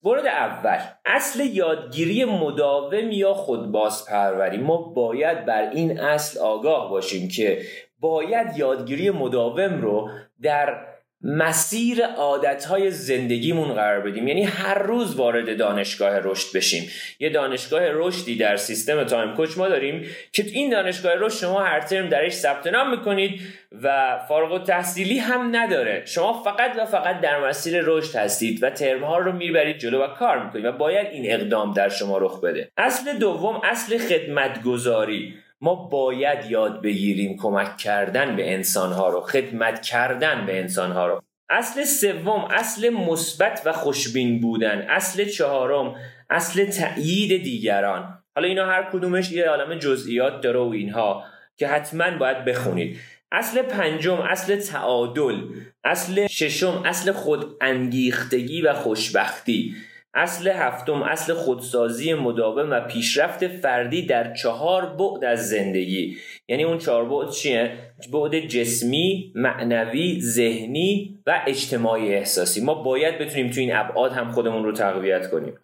مورد 0.04 0.26
اول 0.26 0.80
اصل 1.06 1.40
یادگیری 1.46 2.26
مداوم 2.26 3.12
یا 3.12 3.34
خودباز 3.34 4.06
پروری 4.06 4.58
ما 4.58 4.78
باید 4.78 5.46
بر 5.46 5.70
این 5.70 6.00
اصل 6.00 6.40
آگاه 6.40 6.90
باشیم 6.90 7.28
که 7.28 7.62
باید 8.00 8.58
یادگیری 8.58 9.10
مداوم 9.10 9.82
رو 9.82 10.10
در 10.42 10.89
مسیر 11.22 12.06
عادتهای 12.06 12.92
زندگیمون 12.92 13.74
قرار 13.74 14.00
بدیم. 14.00 14.28
یعنی 14.28 14.44
هر 14.44 14.80
روز 14.80 15.16
وارد 15.16 15.58
دانشگاه 15.58 16.20
رشد 16.24 16.58
بشیم. 16.58 16.90
یه 17.20 17.30
دانشگاه 17.30 17.82
رشدی 17.84 18.36
در 18.36 18.56
سیستم 18.56 19.04
تایم 19.04 19.36
کوچ 19.36 19.58
ما 19.58 19.68
داریم 19.68 20.06
که 20.34 20.44
این 20.46 20.70
دانشگاه 20.70 21.14
رشد 21.16 21.38
شما 21.38 21.64
هر 21.64 21.82
ترم 21.82 22.10
درش 22.10 22.34
ثبت 22.34 22.68
نام 22.68 22.92
می‌کنید 22.92 23.42
و 23.82 24.20
فارغ 24.28 24.52
و 24.52 24.60
تحصیلی 24.60 25.18
هم 25.18 25.56
نداره. 25.56 26.04
شما 26.06 26.44
فقط 26.44 26.72
و 26.78 26.86
فقط 26.86 27.22
در 27.22 27.48
مسیر 27.48 27.82
رشد 27.86 28.16
هستید 28.16 28.64
و 28.64 28.70
ترم 28.70 29.04
ها 29.04 29.18
رو 29.18 29.32
می‌برید 29.32 29.78
جلو 29.78 30.04
و 30.04 30.08
کار 30.08 30.46
می‌کنید 30.46 30.66
و 30.66 30.72
باید 30.72 31.08
این 31.12 31.32
اقدام 31.32 31.74
در 31.74 31.90
شما 31.90 32.18
رخ 32.18 32.42
بده. 32.42 32.72
اصل 32.78 33.18
دوم 33.18 33.62
اصل 33.64 33.98
خدمتگذاری 33.98 35.34
ما 35.62 35.76
باید 35.76 36.52
یاد 36.52 36.82
بگیریم 36.82 37.38
کمک 37.38 37.78
کردن 37.78 38.36
به 38.36 38.54
انسانها 38.54 39.10
رو 39.10 39.22
خدمت 39.22 39.82
کردن 39.82 40.46
به 40.46 40.60
انسانها 40.60 41.08
رو. 41.08 41.22
اصل 41.50 41.84
سوم 41.84 42.46
اصل 42.52 42.90
مثبت 42.90 43.62
و 43.66 43.74
خوشبین 43.74 44.40
بودن 44.40 44.88
اصل 44.90 45.26
چهارم 45.26 45.96
اصل 46.30 46.66
تأیید 46.66 47.44
دیگران. 47.44 48.24
حالا 48.36 48.48
اینا 48.48 48.66
هر 48.66 48.90
کدومش 48.94 49.32
یه 49.32 49.46
عالم 49.46 49.80
جزئیات 49.80 50.42
داره 50.42 50.60
و 50.60 50.70
اینها 50.70 51.24
که 51.58 51.68
حتما 51.68 52.18
باید 52.18 52.46
بخونید. 52.46 52.98
اصل 53.32 53.62
پنجم 53.62 54.22
اصل 54.22 54.56
تعادل 54.56 55.42
اصل 55.84 56.28
ششم 56.28 56.84
اصل 56.86 57.12
خود 57.12 57.58
انگیختگی 57.62 58.62
و 58.62 58.74
خوشبختی. 58.74 59.76
اصل 60.14 60.48
هفتم 60.48 61.02
اصل 61.04 61.34
خودسازی 61.34 62.14
مداوم 62.14 62.72
و 62.72 62.80
پیشرفت 62.80 63.48
فردی 63.48 64.06
در 64.06 64.34
چهار 64.34 64.86
بعد 64.86 65.24
از 65.24 65.50
زندگی. 65.50 66.18
یعنی 66.48 66.64
اون 66.64 66.78
چهار 66.78 67.06
بعد 67.06 67.30
چیه؟ 67.30 67.78
بعد 68.14 68.40
جسمی 68.40 69.32
معنوی 69.36 70.22
ذهنی 70.22 71.20
و 71.28 71.42
اجتماعی 71.48 72.14
احساسی. 72.14 72.62
ما 72.62 72.74
باید 72.74 73.18
بتونیم 73.20 73.52
تو 73.52 73.60
این 73.60 73.76
ابعاد 73.76 74.12
هم 74.12 74.32
خودمون 74.32 74.64
رو 74.64 74.72
تقویت 74.72 75.30
کنیم. 75.30 75.58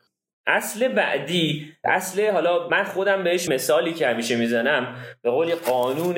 اصل 0.47 0.87
بعدی 0.87 1.71
اصل 1.83 2.31
حالا 2.31 2.67
من 2.67 2.83
خودم 2.83 3.23
بهش 3.23 3.49
مثالی 3.49 3.93
که 3.93 4.07
همیشه 4.07 4.35
می‌زنم 4.35 4.95
به 5.21 5.29
قول 5.29 5.55
قانون 5.55 6.15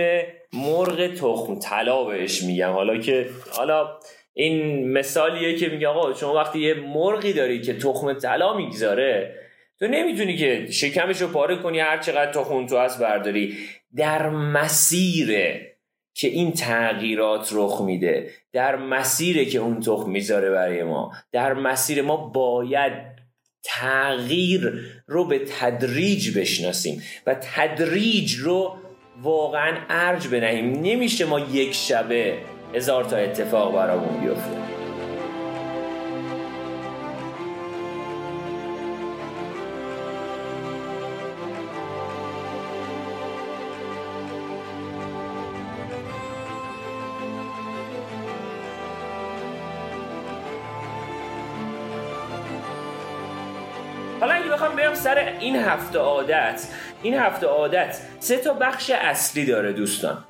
مرغ 0.53 1.13
تخم 1.13 1.59
طلا 1.59 2.03
بهش 2.03 2.43
میگم. 2.43 2.71
حالا 2.71 2.97
که 2.97 3.29
حالا 3.51 3.99
این 4.39 4.91
مثالیه 4.91 5.55
که 5.55 5.69
میگه 5.69 5.87
آقا 5.87 6.13
شما 6.13 6.33
وقتی 6.33 6.59
یه 6.59 6.73
مرغی 6.73 7.33
داری 7.33 7.61
که 7.61 7.73
تخم 7.73 8.13
طلا 8.13 8.57
می‌گذاره 8.57 9.35
تو 9.79 9.87
نمی‌تونی 9.87 10.37
که 10.37 10.67
شکمش 10.71 11.21
رو 11.21 11.27
پاره 11.27 11.55
کنی 11.55 11.79
هر 11.79 11.97
چقدر 11.97 12.43
خون 12.43 12.67
تو 12.67 12.77
هست 12.77 13.01
برداری. 13.01 13.57
در 13.95 14.29
مسیره 14.29 15.73
که 16.13 16.27
این 16.27 16.51
تغییرات 16.51 17.49
رخ 17.53 17.81
میده 17.81 18.29
در 18.53 18.75
مسیره 18.75 19.45
که 19.45 19.59
اون 19.59 19.79
تخم 19.79 20.09
می‌ذاره 20.09 20.49
برای 20.49 20.83
ما 20.83 21.11
در 21.31 21.53
مسیر 21.53 22.01
ما 22.01 22.17
باید 22.17 22.93
تغییر 23.63 24.73
رو 25.07 25.25
به 25.25 25.39
تدریج 25.59 26.37
بشناسیم 26.39 27.03
و 27.27 27.35
تدریج 27.55 28.35
رو 28.35 28.75
واقعا 29.21 29.77
ارج 29.89 30.27
بنهیم. 30.27 30.71
نمیشه 30.71 31.25
ما 31.25 31.39
یک 31.39 31.73
شبه 31.73 32.37
هزار 32.73 33.03
تا 33.03 33.17
اتفاق 33.17 33.75
برامون 33.75 34.21
بیفته. 34.21 34.57
حالا 54.19 54.33
اگه 54.33 54.49
بخوام 54.49 54.75
بیام 54.75 54.93
سر 54.93 55.33
این 55.39 55.55
هفته 55.55 55.99
عادت 55.99 56.67
این 57.01 57.13
هفته 57.13 57.47
عادت 57.47 57.97
سه 58.19 58.37
تا 58.37 58.53
بخش 58.53 58.89
اصلی 58.89 59.45
داره 59.45 59.73
دوستان. 59.73 60.26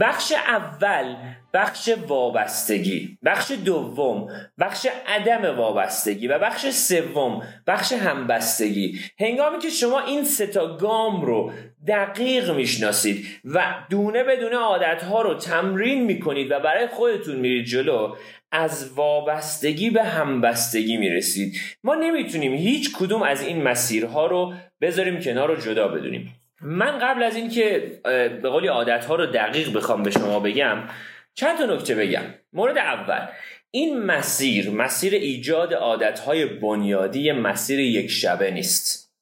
بخش 0.00 0.32
اول 0.32 1.14
بخش 1.54 1.90
وابستگی 2.08 3.18
بخش 3.24 3.52
دوم 3.64 4.28
بخش 4.58 4.86
عدم 5.06 5.56
وابستگی 5.56 6.28
و 6.28 6.38
بخش 6.38 6.66
سوم 6.70 7.42
بخش 7.66 7.92
همبستگی. 7.92 9.00
هنگامی 9.18 9.58
که 9.58 9.70
شما 9.70 10.00
این 10.00 10.24
سه 10.24 10.46
تا 10.46 10.76
گام 10.76 11.22
رو 11.22 11.52
دقیق 11.88 12.50
می‌شناسید 12.50 13.26
و 13.44 13.74
دونه 13.90 14.24
به 14.24 14.36
دونه 14.36 14.56
عادتها 14.56 15.22
رو 15.22 15.34
تمرین 15.34 16.04
می‌کنید 16.04 16.50
و 16.50 16.60
برای 16.60 16.86
خودتون 16.86 17.36
میرید 17.36 17.64
جلو 17.64 18.14
از 18.52 18.92
وابستگی 18.92 19.90
به 19.90 20.04
همبستگی 20.04 20.96
می‌رسید. 20.96 21.56
ما 21.84 21.94
نمی‌تونیم 21.94 22.54
هیچ 22.54 22.92
کدوم 22.96 23.22
از 23.22 23.42
این 23.42 23.62
مسیرها 23.62 24.26
رو 24.26 24.54
بذاریم 24.80 25.20
کنار 25.20 25.48
رو 25.48 25.56
جدا 25.56 25.88
بدونیم. 25.88 26.39
من 26.62 26.98
قبل 26.98 27.22
از 27.22 27.36
اینکه 27.36 28.00
به 28.42 28.48
قولی 28.48 28.66
عادت 28.66 29.04
ها 29.04 29.14
رو 29.14 29.26
دقیق 29.26 29.76
بخوام 29.76 30.02
به 30.02 30.10
شما 30.10 30.40
بگم 30.40 30.88
چند 31.34 31.58
تا 31.58 31.74
نکته 31.74 31.94
بگم. 31.94 32.22
مورد 32.52 32.78
اول 32.78 33.26
این 33.70 33.98
مسیر 33.98 34.70
مسیر 34.70 35.14
ایجاد 35.14 35.74
عادت 35.74 36.18
های 36.18 36.44
بنیادی 36.46 37.32
مسیر 37.32 37.80
یک 37.80 38.10
شبه 38.10 38.50
نیست. 38.50 39.14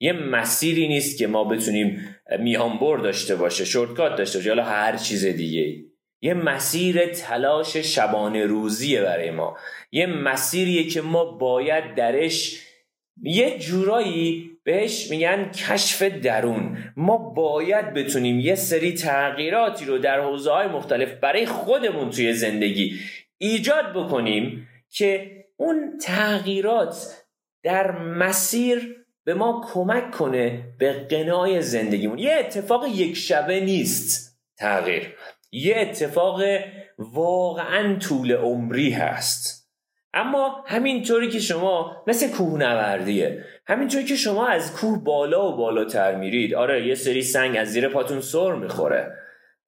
یه 0.00 0.12
مسیری 0.12 0.88
نیست 0.88 1.18
که 1.18 1.26
ما 1.26 1.44
بتونیم 1.44 2.16
میانبر 2.38 2.96
داشته 2.96 3.36
باشه 3.36 3.64
شورتکات 3.64 4.16
داشته 4.16 4.38
باشه 4.38 4.56
یا 4.56 4.64
هر 4.64 4.96
چیز 4.96 5.24
دیگه 5.24 5.84
یه 6.22 6.34
مسیر 6.34 7.06
تلاش 7.06 7.76
شبانه 7.76 8.46
روزیه 8.46 9.02
برای 9.02 9.30
ما. 9.30 9.56
یه 9.92 10.06
مسیریه 10.06 10.88
که 10.88 11.00
ما 11.00 11.24
باید 11.24 11.94
درش 11.94 12.60
یه 13.22 13.58
جورایی 13.58 14.53
بهش 14.64 15.10
میگن 15.10 15.50
کشف 15.50 16.02
درون. 16.02 16.78
ما 16.96 17.16
باید 17.16 17.94
بتونیم 17.94 18.40
یه 18.40 18.54
سری 18.54 18.94
تغییراتی 18.94 19.84
رو 19.84 19.98
در 19.98 20.20
حوزه 20.20 20.50
های 20.50 20.66
مختلف 20.66 21.12
برای 21.12 21.46
خودمون 21.46 22.10
توی 22.10 22.32
زندگی 22.32 23.00
ایجاد 23.38 23.92
بکنیم 23.92 24.68
که 24.90 25.30
اون 25.56 25.98
تغییرات 25.98 27.24
در 27.62 27.90
مسیر 27.90 29.04
به 29.24 29.34
ما 29.34 29.66
کمک 29.72 30.10
کنه 30.10 30.62
به 30.78 30.92
قنای 30.92 31.62
زندگیمون. 31.62 32.18
یه 32.18 32.36
اتفاق 32.38 32.86
یک 32.86 33.16
شبه 33.16 33.60
نیست 33.60 34.38
تغییر. 34.56 35.14
یه 35.52 35.76
اتفاق 35.76 36.40
واقعا 36.98 37.98
طول 37.98 38.32
عمری 38.32 38.90
هست. 38.90 39.70
اما 40.14 40.64
همینطوری 40.66 41.28
که 41.28 41.38
شما 41.38 42.04
مثل 42.06 42.30
کوهنوردیه. 42.30 43.44
همینطوری 43.66 44.04
که 44.04 44.16
شما 44.16 44.46
از 44.46 44.76
کوه 44.76 45.04
بالا 45.04 45.52
و 45.52 45.56
بالاتر 45.56 46.14
میرید 46.14 46.54
آره 46.54 46.86
یه 46.86 46.94
سری 46.94 47.22
سنگ 47.22 47.56
از 47.56 47.72
زیر 47.72 47.88
پاتون 47.88 48.20
سر 48.20 48.54
می‌خوره. 48.54 49.12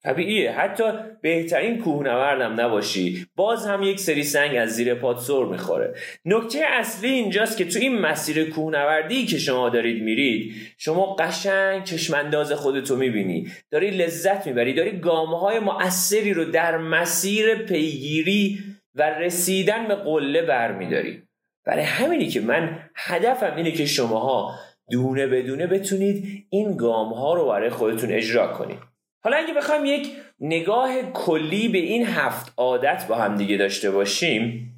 طبیعیه. 0.03 0.51
حتی 0.51 0.83
بهترین 1.21 1.77
کوهنوردم 1.77 2.61
نباشی 2.61 3.27
باز 3.35 3.65
هم 3.65 3.83
یک 3.83 3.99
سری 3.99 4.23
سنگ 4.23 4.57
از 4.57 4.69
زیر 4.69 4.93
پات 4.93 5.19
سر 5.19 5.43
می‌خوره. 5.43 5.93
نکته 6.25 6.59
اصلی 6.65 7.09
اینجاست 7.09 7.57
که 7.57 7.65
تو 7.65 7.79
این 7.79 7.99
مسیر 7.99 8.49
کوهنوردی 8.49 9.25
که 9.25 9.37
شما 9.37 9.69
دارید 9.69 10.03
میرید 10.03 10.53
شما 10.77 11.15
قشنگ 11.15 11.83
چشمانداز 11.83 12.51
خودتو 12.51 12.95
می‌بینی. 12.95 13.47
داری 13.71 13.91
لذت 13.91 14.47
می‌بری 14.47 14.73
داری 14.73 14.99
گامهای 14.99 15.59
مؤثری 15.59 16.33
رو 16.33 16.45
در 16.45 16.77
مسیر 16.77 17.55
پیگیری 17.55 18.59
و 18.95 19.03
رسیدن 19.03 19.87
به 19.87 19.95
قله 19.95 20.41
برمیداری. 20.41 21.26
برای 21.67 21.83
همینی 21.83 22.27
که 22.27 22.41
من 22.41 22.79
هدفم 22.95 23.55
اینه 23.55 23.71
که 23.71 23.85
شماها 23.85 24.59
دونه 24.91 25.27
بدونه 25.27 25.67
بتونید 25.67 26.47
این 26.49 26.77
گام 26.77 27.13
ها 27.13 27.33
رو 27.33 27.47
برای 27.47 27.69
خودتون 27.69 28.11
اجرا 28.11 28.47
کنید. 28.47 28.79
حالا 29.23 29.37
اگه 29.37 29.53
بخوایم 29.53 29.85
یک 29.85 30.11
نگاه 30.39 31.01
کلی 31.01 31.67
به 31.67 31.77
این 31.77 32.05
هفت 32.05 32.53
عادت 32.57 33.05
با 33.09 33.15
هم 33.15 33.35
دیگه 33.35 33.57
داشته 33.57 33.91
باشیم 33.91 34.73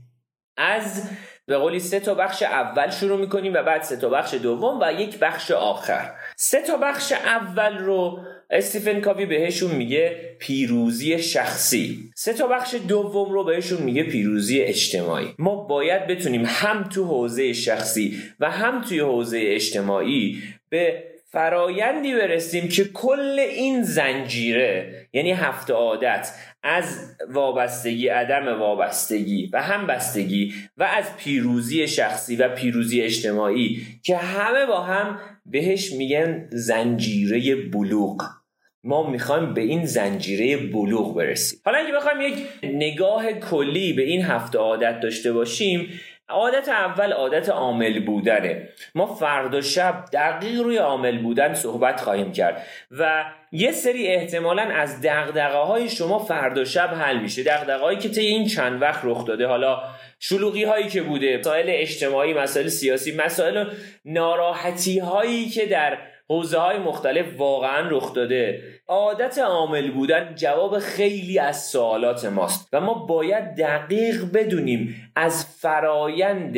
از 0.58 1.10
به 1.46 1.58
قولی 1.58 1.80
سه 1.80 2.00
تا 2.00 2.14
بخش 2.14 2.44
اول 2.44 2.90
شروع 2.90 3.20
می‌کنیم 3.20 3.54
و 3.54 3.64
بعد 3.64 3.82
سه 3.82 3.98
تا 3.98 4.10
بخش 4.10 4.34
دوم 4.34 4.80
و 4.82 4.94
یک 4.94 5.20
بخش 5.20 5.52
آخر. 5.52 6.12
سه 6.38 6.62
تا 6.62 6.78
بخش 6.78 7.12
اول 7.12 7.78
رو 7.78 8.20
استیفن 8.52 9.02
کاوی 9.02 9.26
بهشون 9.26 9.72
میگه 9.72 10.36
پیروزی 10.40 11.24
شخصی. 11.24 12.12
سه 12.16 12.34
تا 12.34 12.48
بخش 12.48 12.76
دوم 12.88 13.32
رو 13.32 13.44
بهشون 13.44 13.82
میگه 13.82 14.04
پیروزی 14.04 14.62
اجتماعی. 14.62 15.28
ما 15.38 15.56
باید 15.56 16.08
بتونیم 16.08 16.44
هم 16.46 16.84
تو 16.84 17.04
حوزه 17.06 17.54
شخصی 17.54 18.18
و 18.40 18.52
هم 18.52 18.82
توی 18.82 19.00
حوزه 19.00 19.40
اجتماعی 19.44 20.44
به 20.70 21.04
فرایندی 21.32 22.14
برسیم 22.14 22.68
که 22.68 22.84
کل 22.84 23.40
این 23.40 23.84
زنجیره 23.84 25.08
یعنی 25.14 25.32
هفت 25.32 25.72
عادت 25.72 26.32
از 26.64 27.16
وابستگی 27.30 28.08
عدم 28.08 28.60
وابستگی 28.60 29.50
و 29.54 29.62
همبستگی 29.62 30.54
و 30.78 30.84
از 30.84 31.18
پیروزی 31.18 31.88
شخصی 31.88 32.36
و 32.36 32.56
پیروزی 32.56 33.02
اجتماعی 33.02 33.82
که 34.04 34.18
همه 34.18 34.66
با 34.66 34.84
هم 34.84 35.20
بهش 35.46 35.94
میگن 35.94 36.48
زنجیره 36.52 37.56
بلوغ. 37.56 38.39
ما 38.84 39.10
می‌خوایم 39.10 39.54
به 39.54 39.62
این 39.62 39.86
زنجیره 39.86 40.58
بلوغ 40.58 41.16
برسیم. 41.16 41.60
حالا 41.66 41.78
اگه 41.78 41.94
بخوایم 41.94 42.22
یک 42.22 42.34
نگاه 42.64 43.34
کلی 43.34 43.94
به 43.94 44.02
این 44.02 44.24
هفت 44.24 44.56
عادت 44.56 45.00
داشته 45.00 45.34
باشیم 45.34 46.00
عادت 46.30 46.70
اول 46.70 47.14
عادت 47.14 47.50
عامل 47.50 48.06
بودنه. 48.06 48.70
ما 48.96 49.06
فردا 49.06 49.62
شب 49.62 50.06
دقیق 50.14 50.62
روی 50.62 50.78
عامل 50.78 51.18
بودن 51.18 51.54
صحبت 51.54 52.02
خواهیم 52.02 52.32
کرد 52.32 52.66
و 52.92 53.26
یه 53.52 53.72
سری 53.72 54.08
احتمالا 54.08 54.62
از 54.62 55.02
دقدقه 55.02 55.58
های 55.58 55.90
شما 55.90 56.20
فردا 56.20 56.66
شب 56.66 56.90
حل 57.02 57.20
میشه. 57.20 57.44
دقدقه 57.44 57.84
هایی 57.84 57.98
که 57.98 58.10
طی 58.10 58.22
این 58.22 58.48
چند 58.48 58.82
وقت 58.82 59.02
رخ 59.04 59.26
داده. 59.26 59.48
حالا 59.48 59.84
شلوغی 60.20 60.64
هایی 60.64 60.88
که 60.88 61.02
بوده 61.02 61.38
مسائل 61.38 61.66
اجتماعی 61.68 62.34
مسائل 62.34 62.68
سیاسی 62.68 63.16
مسائل 63.16 63.66
ناراحتی 64.06 65.00
هایی 65.00 65.50
که 65.50 65.66
در 65.66 65.98
حوزه 66.32 66.58
های 66.58 66.78
مختلف 66.78 67.26
واقعا 67.38 67.90
رخ 67.90 68.14
داده. 68.14 68.64
عادت 68.88 69.38
عامل 69.38 69.92
بودن 69.92 70.36
جواب 70.36 70.80
خیلی 70.80 71.40
از 71.40 71.66
سوالات 71.66 72.26
ماست 72.26 72.70
و 72.74 72.82
ما 72.82 72.94
باید 72.94 73.56
دقیق 73.56 74.32
بدونیم 74.34 75.12
از 75.16 75.46
فرایند 75.46 76.58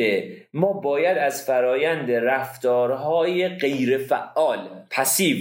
ما 0.54 0.72
باید 0.72 1.18
از 1.18 1.46
فرایند 1.46 2.10
رفتارهای 2.10 3.48
غیر 3.48 3.98
فعال 3.98 4.58
پسیو 4.90 5.36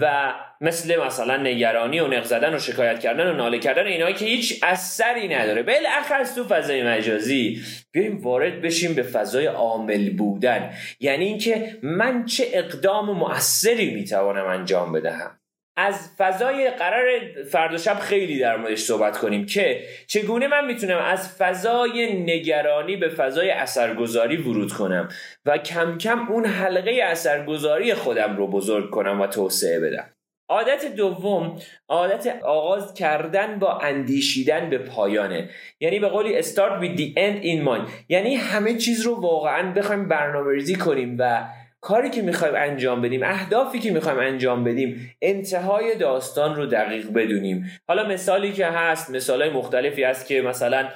و 0.00 0.34
مثل 0.60 1.04
مثلا 1.06 1.36
نگرانی 1.36 2.00
و 2.00 2.06
نق 2.06 2.24
زدن 2.24 2.54
و 2.54 2.58
شکایت 2.58 3.00
کردن 3.00 3.30
و 3.30 3.32
ناله 3.32 3.58
کردن 3.58 3.86
اینایی 3.86 4.14
که 4.14 4.24
هیچ 4.24 4.60
اثری 4.62 5.28
نداره. 5.28 5.62
بالاخص 5.62 6.34
تو 6.34 6.44
فضای 6.44 6.82
مجازی 6.82 7.62
بیایم 7.92 8.20
وارد 8.20 8.60
بشیم 8.60 8.94
به 8.94 9.02
فضای 9.02 9.46
عامل 9.46 10.10
بودن. 10.10 10.70
یعنی 11.00 11.24
اینکه 11.24 11.78
من 11.82 12.24
چه 12.24 12.44
اقدام 12.52 13.18
مؤثری 13.18 13.94
می‌توانم 13.94 14.46
انجام 14.46 14.92
بدهم. 14.92 15.38
از 15.76 16.10
فضای 16.18 16.70
قرار 16.70 17.04
فردا 17.50 17.78
شب 17.78 17.98
خیلی 17.98 18.38
در 18.38 18.56
موردش 18.56 18.78
صحبت 18.78 19.18
کنیم 19.18 19.46
که 19.46 19.80
چگونه 20.06 20.48
من 20.48 20.66
می‌تونم 20.66 20.98
از 20.98 21.36
فضای 21.36 22.22
نگرانی 22.22 22.96
به 22.96 23.08
فضای 23.08 23.50
اثرگذاری 23.50 24.36
ورود 24.36 24.72
کنم 24.72 25.08
و 25.46 25.58
کم 25.58 25.98
کم 25.98 26.28
اون 26.28 26.46
حلقه 26.46 27.00
اثرگذاری 27.02 27.94
خودم 27.94 28.36
رو 28.36 28.46
بزرگ 28.46 28.90
کنم 28.90 29.20
و 29.20 29.26
توسعه 29.26 29.80
بدم. 29.80 30.10
عادت 30.48 30.94
دوم 30.96 31.60
عادت 31.88 32.26
آغاز 32.42 32.94
کردن 32.94 33.58
با 33.58 33.78
اندیشیدن 33.78 34.70
به 34.70 34.78
پایانه. 34.78 35.50
یعنی 35.80 35.98
به 35.98 36.08
قولی 36.08 36.42
start 36.42 36.80
with 36.80 36.96
the 36.96 37.14
end 37.16 37.44
in 37.44 37.68
mind. 37.68 37.90
یعنی 38.08 38.34
همه 38.34 38.74
چیز 38.74 39.02
رو 39.02 39.20
واقعا 39.20 39.72
بخوایم 39.72 40.08
برنامه 40.08 40.52
ریزی 40.52 40.74
کنیم 40.74 41.16
و 41.18 41.44
کاری 41.84 42.10
که 42.10 42.22
می‌خوایم 42.22 42.54
انجام 42.56 43.02
بدیم 43.02 43.22
اهدافی 43.22 43.78
که 43.78 43.90
می‌خوایم 43.90 44.18
انجام 44.18 44.64
بدیم 44.64 45.16
انتهای 45.22 45.96
داستان 45.96 46.56
رو 46.56 46.66
دقیق 46.66 47.12
بدونیم. 47.12 47.70
حالا 47.88 48.08
مثالی 48.08 48.52
که 48.52 48.66
هست 48.66 49.10
مثالای 49.10 49.50
مختلفی 49.50 50.04
هست 50.04 50.26
که 50.26 50.42
مثلا 50.42 50.88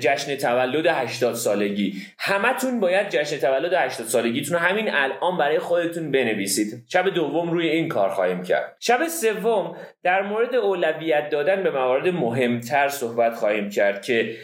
جشن 0.00 0.36
تولد 0.36 0.86
80 0.86 1.34
سالگی. 1.34 1.94
همتون 2.18 2.80
باید 2.80 3.08
جشن 3.08 3.36
تولد 3.36 3.74
80 3.74 4.06
سالگیتون 4.06 4.58
رو 4.58 4.64
همین 4.64 4.90
الان 4.90 5.38
برای 5.38 5.58
خودتون 5.58 6.10
بنویسید. 6.10 6.84
شب 6.88 7.08
دوم 7.08 7.50
روی 7.50 7.68
این 7.68 7.88
کار 7.88 8.08
خواهیم 8.08 8.42
کرد. 8.42 8.76
شب 8.80 9.08
سوم 9.08 9.76
در 10.02 10.22
مورد 10.22 10.54
اولویت 10.54 11.30
دادن 11.30 11.62
به 11.62 11.70
موارد 11.70 12.08
مهمتر 12.08 12.88
صحبت 12.88 13.34
خواهیم 13.34 13.70
کرد 13.70 14.02
که 14.02 14.36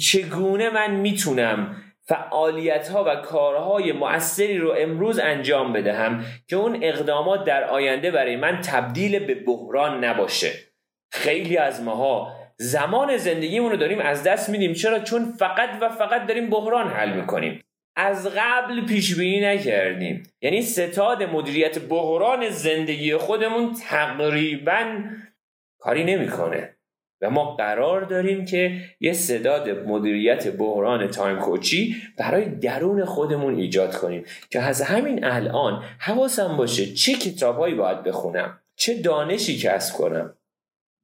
چگونه 0.00 0.70
من 0.70 0.90
می‌تونم 0.90 1.76
فعالیت 2.10 2.88
ها 2.88 3.04
و 3.04 3.16
کارهای 3.16 3.92
مؤثری 3.92 4.58
رو 4.58 4.74
امروز 4.78 5.18
انجام 5.18 5.72
بدهم 5.72 6.24
که 6.48 6.56
اون 6.56 6.78
اقدامات 6.82 7.44
در 7.44 7.64
آینده 7.64 8.10
برای 8.10 8.36
من 8.36 8.60
تبدیل 8.60 9.18
به 9.18 9.34
بحران 9.34 10.04
نباشه. 10.04 10.52
خیلی 11.12 11.56
از 11.56 11.82
ماها 11.82 12.32
زمان 12.56 13.16
زندگیمون 13.16 13.70
رو 13.70 13.76
داریم 13.76 13.98
از 13.98 14.22
دست 14.22 14.48
میدیم. 14.48 14.72
چرا؟ 14.72 14.98
چون 14.98 15.32
فقط 15.38 15.68
و 15.80 15.88
فقط 15.88 16.26
داریم 16.26 16.50
بحران 16.50 16.88
حل 16.88 17.12
می‌کنیم. 17.12 17.60
از 17.96 18.28
قبل 18.36 18.86
پیش 18.86 19.18
بینی 19.18 19.40
نکردیم. 19.40 20.22
یعنی 20.42 20.62
ستاد 20.62 21.22
مدیریت 21.22 21.78
بحران 21.78 22.48
زندگی 22.48 23.16
خودمون 23.16 23.74
تقریبا 23.88 25.04
کاری 25.78 26.04
نمی‌کنه. 26.04 26.76
و 27.20 27.30
ما 27.30 27.54
قرار 27.54 28.00
داریم 28.02 28.44
که 28.44 28.80
یه 29.00 29.12
صداد 29.12 29.68
مدیریت 29.68 30.48
بحران 30.48 31.06
تایم 31.06 31.38
کوچی 31.38 31.96
برای 32.16 32.44
درون 32.44 33.04
خودمون 33.04 33.54
ایجاد 33.54 33.96
کنیم. 33.96 34.24
که 34.50 34.60
از 34.60 34.82
همین 34.82 35.24
الان 35.24 35.82
حواسم 35.98 36.56
باشه 36.56 36.94
چه 36.94 37.12
کتابهایی 37.12 37.74
باید 37.74 38.02
بخونم 38.02 38.60
چه 38.76 38.94
دانشی 39.02 39.58
کسب 39.58 39.94
کنم 39.94 40.34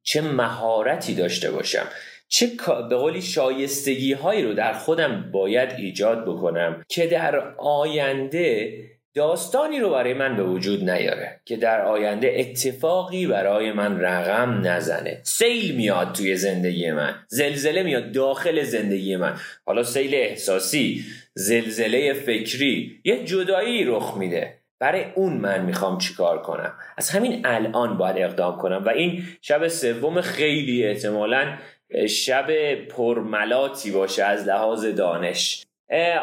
چه 0.02 0.20
مهارتی 0.20 1.14
داشته 1.14 1.50
باشم 1.50 1.86
چه 2.28 2.50
به 2.90 2.96
قولی 2.96 3.22
شایستگی 3.22 4.12
هایی 4.12 4.42
رو 4.42 4.54
در 4.54 4.72
خودم 4.72 5.30
باید 5.32 5.72
ایجاد 5.78 6.24
بکنم 6.24 6.84
که 6.88 7.06
در 7.06 7.54
آینده 7.58 8.78
داستانی 9.16 9.80
رو 9.80 9.90
برای 9.90 10.14
من 10.14 10.36
به 10.36 10.42
وجود 10.42 10.90
نیاره 10.90 11.40
که 11.44 11.56
در 11.56 11.80
آینده 11.80 12.34
اتفاقی 12.36 13.26
برای 13.26 13.72
من 13.72 14.00
رقم 14.00 14.60
نزنه. 14.66 15.20
سیل 15.22 15.76
میاد 15.76 16.12
توی 16.12 16.36
زندگی 16.36 16.90
من. 16.90 17.14
زلزله 17.28 17.82
میاد 17.82 18.12
داخل 18.12 18.62
زندگی 18.62 19.16
من. 19.16 19.34
حالا 19.66 19.82
سیل 19.82 20.14
احساسی 20.14 21.04
زلزله 21.34 22.12
فکری 22.12 23.00
یه 23.04 23.24
جدایی 23.24 23.84
رخ 23.84 24.16
میده. 24.16 24.58
برای 24.80 25.04
اون 25.14 25.32
من 25.32 25.64
می‌خوام 25.64 25.98
چیکار 25.98 26.42
کنم؟ 26.42 26.72
از 26.96 27.10
همین 27.10 27.46
الان 27.46 27.98
باید 27.98 28.18
اقدام 28.18 28.56
کنم 28.58 28.82
و 28.86 28.88
این 28.88 29.22
شب 29.40 29.68
سوم 29.68 30.20
خیلی 30.20 30.84
احتمالا 30.84 31.58
شب 32.08 32.74
پرملاتی 32.74 33.90
باشه 33.90 34.24
از 34.24 34.48
لحاظ 34.48 34.84
دانش. 34.84 35.65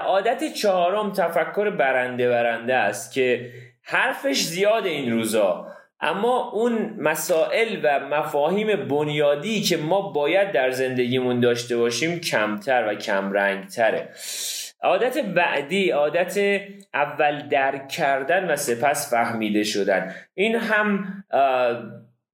عادت 0.06 0.54
چهارم 0.54 1.12
تفکر 1.12 1.70
برنده 1.70 2.30
برنده 2.30 2.76
است 2.76 3.14
که 3.14 3.52
حرفش 3.84 4.42
زیاد 4.42 4.86
این 4.86 5.12
روزا. 5.12 5.68
اما 6.02 6.52
اون 6.52 6.96
مسائل 6.98 7.80
و 7.84 8.00
مفاهیم 8.00 8.88
بنیادی 8.88 9.62
که 9.62 9.78
ما 9.78 10.02
باید 10.02 10.52
در 10.52 10.72
زندگیمون 10.72 11.40
داشته 11.40 11.78
باشیم 11.78 12.20
کمتر 12.20 12.88
و 12.88 12.96
کمرنگتره 12.96 14.10
عادت 14.82 15.18
بعدی 15.18 15.90
عادت 15.90 16.62
اول 16.94 17.48
درک 17.48 17.88
کردن 17.88 18.52
و 18.52 18.56
سپس 18.56 19.12
فهمیده 19.12 19.64
شدن. 19.64 20.16
این 20.34 20.56
هم 20.56 21.24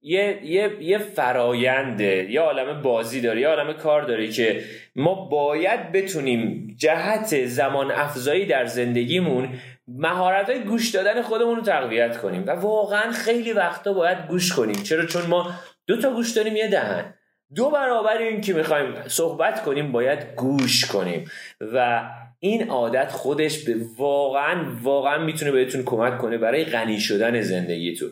یه, 0.02 0.40
یه, 0.44 0.76
یه 0.80 0.98
فراینده 0.98 2.30
یه 2.30 2.40
عالم 2.40 2.82
بازی 2.82 3.20
داره 3.20 3.40
یه 3.40 3.48
عالم 3.48 3.72
کار 3.72 4.02
داره 4.02 4.28
که 4.28 4.64
ما 4.96 5.14
باید 5.14 5.92
بتونیم 5.92 6.74
جهت 6.78 7.46
زمان 7.46 7.90
افزایی 7.90 8.46
در 8.46 8.66
زندگیمون 8.66 9.48
مهارت 9.88 10.50
های 10.50 10.60
گوش 10.60 10.90
دادن 10.90 11.22
خودمون 11.22 11.56
رو 11.56 11.62
تقویت 11.62 12.18
کنیم 12.18 12.44
و 12.46 12.50
واقعا 12.50 13.12
خیلی 13.12 13.52
وقتا 13.52 13.92
باید 13.92 14.26
گوش 14.28 14.52
کنیم. 14.52 14.82
چرا؟ 14.82 15.06
چون 15.06 15.26
ما 15.26 15.50
دو 15.86 16.00
تا 16.00 16.10
گوش 16.14 16.30
داریم 16.30 16.56
یه 16.56 16.68
دهن. 16.68 17.14
دو 17.54 17.70
برابر 17.70 18.18
این 18.18 18.40
که 18.40 18.54
می‌خوایم 18.54 18.94
صحبت 19.06 19.62
کنیم 19.62 19.92
باید 19.92 20.34
گوش 20.36 20.84
کنیم. 20.84 21.30
و 21.60 22.02
این 22.42 22.68
عادت 22.68 23.12
خودش 23.12 23.64
به 23.64 23.76
واقعا 23.96 24.64
واقعا 24.82 25.24
می‌تونه 25.24 25.50
بهتون 25.50 25.82
کمک 25.82 26.18
کنه 26.18 26.38
برای 26.38 26.64
غنی 26.64 27.00
شدن 27.00 27.40
زندگیتون. 27.40 28.10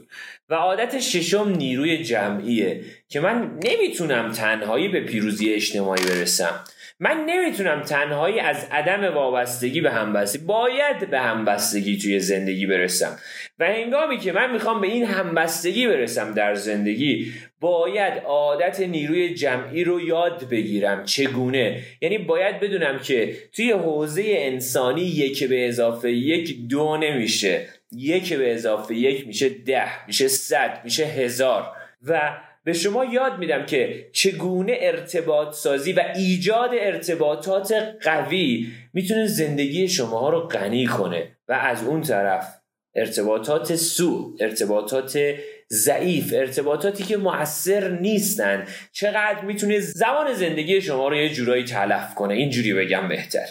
و 0.51 0.55
عادت 0.55 0.99
ششم 0.99 1.49
نیروی 1.49 2.05
جمعیه 2.05 2.81
که 3.09 3.21
من 3.21 3.59
نمی‌تونم 3.65 4.33
تنهایی 4.33 4.89
به 4.89 5.01
پیروزی 5.01 5.55
اجتماعی 5.55 6.03
برسم. 6.03 6.65
من 7.01 7.25
نمی‌تونم 7.27 7.83
تنهایی 7.83 8.41
از 8.41 8.67
عدم 8.73 9.15
وابستگی 9.15 9.81
به 9.81 9.91
همبستگی 9.91 10.45
باید 10.45 11.11
به 11.11 11.21
همبستگی 11.21 11.99
توی 11.99 12.21
زندگی 12.21 12.67
برسم. 12.67 13.19
و 13.59 13.67
هنگامی 13.67 14.19
که 14.19 14.33
من 14.33 14.53
می‌خوام 14.53 14.81
به 14.81 14.87
این 14.87 15.05
همبستگی 15.05 15.87
برسم 15.87 16.35
در 16.35 16.55
زندگی 16.55 17.33
باید 17.61 18.23
عادت 18.27 18.81
نیروی 18.81 19.35
جمعی 19.35 19.85
رو 19.85 20.01
یاد 20.01 20.49
بگیرم. 20.49 21.05
چگونه؟ 21.05 21.83
یعنی 22.01 22.19
باید 22.19 22.61
بدونم 22.61 22.99
که 22.99 23.37
توی 23.53 23.71
حوزه 23.71 24.25
انسانی 24.27 25.03
یک 25.03 25.45
به 25.45 25.69
اضافه 25.69 26.13
یک 26.13 26.69
دو 26.69 26.97
نمیشه. 26.97 27.67
یک 27.93 28.35
به 28.35 28.55
اضافه 28.55 28.95
یک 28.95 29.27
میشه 29.27 29.49
ده 29.49 30.07
میشه 30.07 30.29
صد 30.29 30.81
میشه 30.85 31.05
هزار. 31.05 31.65
و 32.03 32.39
به 32.65 32.73
شما 32.73 33.05
یاد 33.05 33.39
میدم 33.39 33.67
که 33.67 34.09
چگونه 34.13 34.77
ارتباط 34.81 35.55
سازی 35.55 35.93
و 35.93 36.03
ایجاد 36.17 36.71
ارتباطات 36.73 37.73
قوی 38.03 38.67
می‌تونه 38.95 39.27
زندگی 39.27 39.89
شما 39.89 40.29
رو 40.29 40.41
غنی 40.41 40.87
کنه. 40.87 41.37
و 41.49 41.53
از 41.53 41.87
اون 41.87 42.03
طرف 42.03 42.59
ارتباطات 42.95 43.75
سو 43.77 44.37
ارتباطات 44.41 45.35
ضعیف 45.73 46.33
ارتباطاتی 46.37 47.05
که 47.05 47.17
مؤثر 47.17 47.89
نیستن. 47.89 48.67
چقدر 48.93 49.41
می‌تونه 49.45 49.81
زمان 49.81 50.33
زندگی 50.33 50.81
شما 50.81 51.09
رو 51.09 51.17
یه 51.17 51.29
جورایی 51.29 51.65
تلف 51.65 52.15
کنه؟ 52.15 52.35
اینجوری 52.35 52.75
بگم 52.75 53.09
بهتر. 53.09 53.47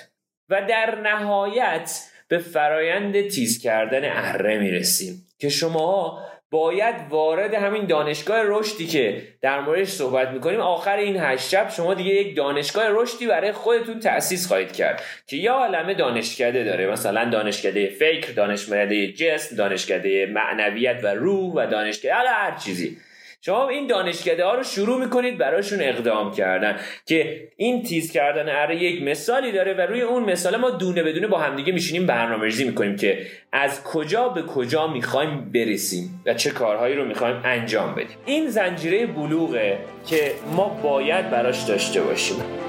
و 0.49 0.65
در 0.69 1.01
نهایت 1.01 2.01
به 2.27 2.37
فرایند 2.37 3.27
تیز 3.27 3.61
کردن 3.61 4.01
اره 4.03 4.57
می‌رسیم. 4.57 5.23
که 5.39 5.49
شما 5.49 6.23
باید 6.51 6.95
وارد 7.09 7.53
همین 7.53 7.85
دانشگاه 7.85 8.41
رشدی 8.45 8.87
که 8.87 9.23
در 9.41 9.59
موردش 9.59 9.87
صحبت 9.87 10.29
می‌کنیم 10.29 10.59
آخر 10.59 10.97
این 10.97 11.17
هشت 11.17 11.49
شب 11.49 11.69
شما 11.69 11.93
دیگه 11.93 12.09
یک 12.09 12.35
دانشگاه 12.35 12.85
رشدی 12.89 13.27
برای 13.27 13.51
خودتون 13.51 13.99
تأسیس 13.99 14.47
خواهید 14.47 14.71
کرد 14.71 15.03
که 15.27 15.37
یا 15.37 15.53
عالمه 15.53 15.93
دانشکده 15.93 16.63
داره 16.63 16.87
مثلا 16.87 17.29
دانشکده 17.29 17.89
فکر 17.89 18.31
دانشکده 18.31 19.11
جسم 19.11 19.55
دانشکده 19.55 20.25
معنویت 20.25 20.99
و 21.03 21.07
روح 21.07 21.53
و 21.55 21.67
دانشکده 21.71 22.13
هر 22.13 22.57
چیزی. 22.57 22.97
شما 23.41 23.69
این 23.69 23.87
دانشکده 23.87 24.45
ها 24.45 24.55
رو 24.55 24.63
شروع 24.63 24.99
می‌کنید 24.99 25.37
براشون 25.37 25.81
اقدام 25.81 26.31
کردن 26.31 26.79
که 27.05 27.47
این 27.57 27.83
تیز 27.83 28.11
کردن 28.11 28.49
اره 28.49 28.75
یک 28.83 29.03
مثالی 29.03 29.51
داره 29.51 29.73
و 29.73 29.81
روی 29.81 30.01
اون 30.01 30.23
مثال 30.23 30.57
ما 30.57 30.69
دونه 30.69 31.03
بدونه 31.03 31.27
با 31.27 31.37
همدیگه 31.37 31.73
میشینیم 31.73 32.05
برنامه 32.05 32.43
ریزی 32.43 32.63
می‌کنیم 32.63 32.95
که 32.95 33.27
از 33.51 33.83
کجا 33.83 34.29
به 34.29 34.41
کجا 34.41 34.87
می‌خوایم 34.87 35.51
برسیم 35.53 36.23
و 36.25 36.33
چه 36.33 36.51
کارهایی 36.51 36.95
رو 36.95 37.05
می‌خوایم 37.05 37.41
انجام 37.43 37.95
بدیم. 37.95 38.17
این 38.25 38.47
زنجیره 38.47 39.05
بلوغه 39.05 39.77
که 40.07 40.31
ما 40.55 40.79
باید 40.83 41.29
براش 41.29 41.63
داشته 41.63 42.01
باشیم. 42.01 42.66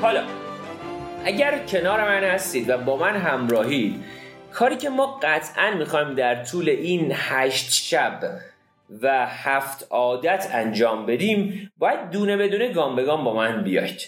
حالا 0.00 0.24
اگر 1.24 1.58
کنار 1.58 2.04
من 2.04 2.24
هستید 2.24 2.70
و 2.70 2.78
با 2.78 2.96
من 2.96 3.16
همراهید 3.16 4.04
کاری 4.52 4.76
که 4.76 4.88
ما 4.88 5.20
قطعا 5.22 5.74
می‌خوایم 5.74 6.14
در 6.14 6.44
طول 6.44 6.68
این 6.68 7.12
هشت 7.14 7.72
شب 7.72 8.20
و 9.02 9.26
هفت 9.26 9.86
عادت 9.90 10.48
انجام 10.52 11.06
بدیم 11.06 11.72
باید 11.78 12.10
دونه 12.10 12.36
بدونه 12.36 12.72
گام 12.72 12.96
به 12.96 13.04
گام 13.04 13.24
با 13.24 13.34
من 13.34 13.64
بیاید. 13.64 14.00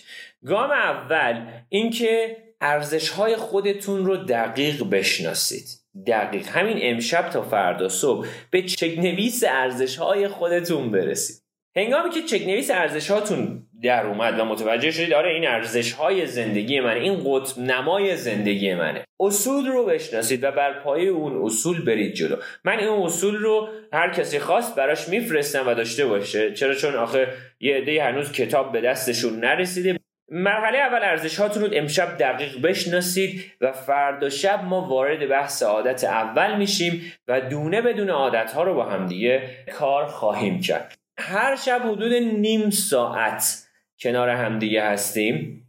گام 0.47 0.71
اول 0.71 1.47
اینکه 1.69 2.37
ارزش 2.61 3.11
های 3.11 3.37
خودتون 3.37 4.07
رو 4.07 4.17
دقیق 4.17 4.91
بشناسید. 4.91 5.69
دقیق. 6.07 6.49
همین 6.49 6.79
امشب 6.81 7.31
تا 7.31 7.43
فردا 7.43 7.89
صبح 7.89 8.27
به 8.51 8.63
چکنویس 8.63 9.45
ارزش 9.49 9.97
های 9.97 10.29
خودتون 10.29 10.91
برسید. 10.91 11.43
هنگامی 11.77 12.11
که 12.11 12.23
چکنویس 12.23 12.71
ارزش 12.71 13.11
هاتون 13.11 13.68
در 13.83 14.07
اومد 14.07 14.41
و 14.41 14.45
متوجه 14.45 14.91
شدید 14.91 15.13
آره 15.13 15.31
این 15.31 15.49
ارزش 15.49 15.93
های 15.93 16.27
زندگی 16.27 16.81
منه 16.81 17.01
این 17.01 17.23
قطب 17.27 17.59
نمای 17.59 18.17
زندگی 18.17 18.75
منه. 18.75 19.05
اصول 19.21 19.67
رو 19.67 19.87
بشناسید 19.87 20.45
و 20.45 20.51
بر 20.51 20.81
پایه 20.81 21.11
اون 21.11 21.47
اصول 21.47 21.85
برید 21.85 22.15
جلو. 22.15 22.37
من 22.65 22.79
این 22.79 22.89
اصول 22.89 23.37
رو 23.37 23.69
هر 23.93 24.11
کسی 24.13 24.39
خواست 24.39 24.77
براش 24.77 25.09
میفرستم 25.09 25.69
و 25.69 25.75
داشته 25.75 26.07
باشه. 26.07 26.55
چرا؟ 26.55 26.75
چون 26.75 26.95
آخه 26.95 27.29
یه 27.61 27.77
عده 27.77 28.05
هنوز 28.05 28.33
کتاب 28.33 28.73
به 28.73 28.81
دستشون 28.81 29.41
نرسیده. 29.41 29.99
مرحله 30.31 30.79
اول 30.79 31.03
ارزش 31.03 31.41
هاتون 31.41 31.63
رو 31.63 31.69
امشب 31.73 32.19
دقیق 32.19 32.63
بشناسید 32.63 33.53
و 33.61 33.73
فردا 33.73 34.29
شب 34.29 34.65
ما 34.65 34.81
وارد 34.81 35.29
بحث 35.29 35.63
عادت 35.63 36.05
اول 36.05 36.57
میشیم 36.57 37.13
و 37.29 37.41
دونه 37.41 37.83
بدون 37.83 38.11
عادت 38.11 38.53
ها 38.53 38.63
رو 38.63 38.75
با 38.75 38.85
همدیگه 38.85 39.51
کار 39.73 40.07
خواهیم 40.07 40.61
کرد. 40.61 40.99
هر 41.19 41.57
شب 41.57 41.83
حدود 41.85 42.13
نیم 42.13 42.71
ساعت 42.71 43.68
کنار 44.03 44.29
همدیگه 44.29 44.85
هستیم. 44.85 45.65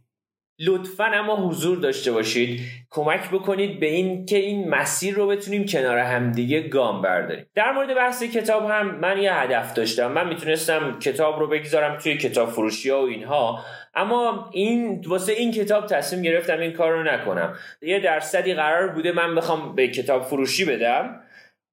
لطفا 0.66 1.04
اما 1.04 1.48
حضور 1.48 1.78
داشته 1.78 2.12
باشید. 2.12 2.60
کمک 2.90 3.30
بکنید 3.30 3.80
به 3.80 3.86
این 3.86 4.26
که 4.26 4.36
این 4.36 4.68
مسیر 4.68 5.14
رو 5.14 5.26
بتونیم 5.26 5.64
کنار 5.64 5.98
همدیگه 5.98 6.60
گام 6.60 7.02
برداریم. 7.02 7.46
در 7.54 7.72
مورد 7.72 7.94
بحث 7.94 8.22
کتاب 8.22 8.70
هم 8.70 8.94
من 8.94 9.22
یه 9.22 9.34
هدف 9.34 9.74
داشتم. 9.74 10.12
من 10.12 10.28
می‌تونستم 10.28 10.98
کتاب 10.98 11.40
رو 11.40 11.46
بگذارم 11.46 11.98
توی 11.98 12.16
کتاب 12.16 12.50
فروشی 12.50 12.90
ها 12.90 13.02
و 13.02 13.08
اینها. 13.08 13.64
اما 13.94 14.50
این 14.52 15.04
واسه 15.06 15.32
این 15.32 15.52
کتاب 15.52 15.86
تصمیم 15.86 16.22
گرفتم 16.22 16.58
این 16.58 16.72
کار 16.72 16.92
رو 16.92 17.02
نکنم. 17.02 17.54
یه 17.82 18.00
درصدی 18.00 18.54
قرار 18.54 18.88
بوده 18.88 19.12
من 19.12 19.34
بخوام 19.34 19.74
به 19.74 19.88
کتاب 19.88 20.22
فروشی 20.22 20.64
بدم. 20.64 21.20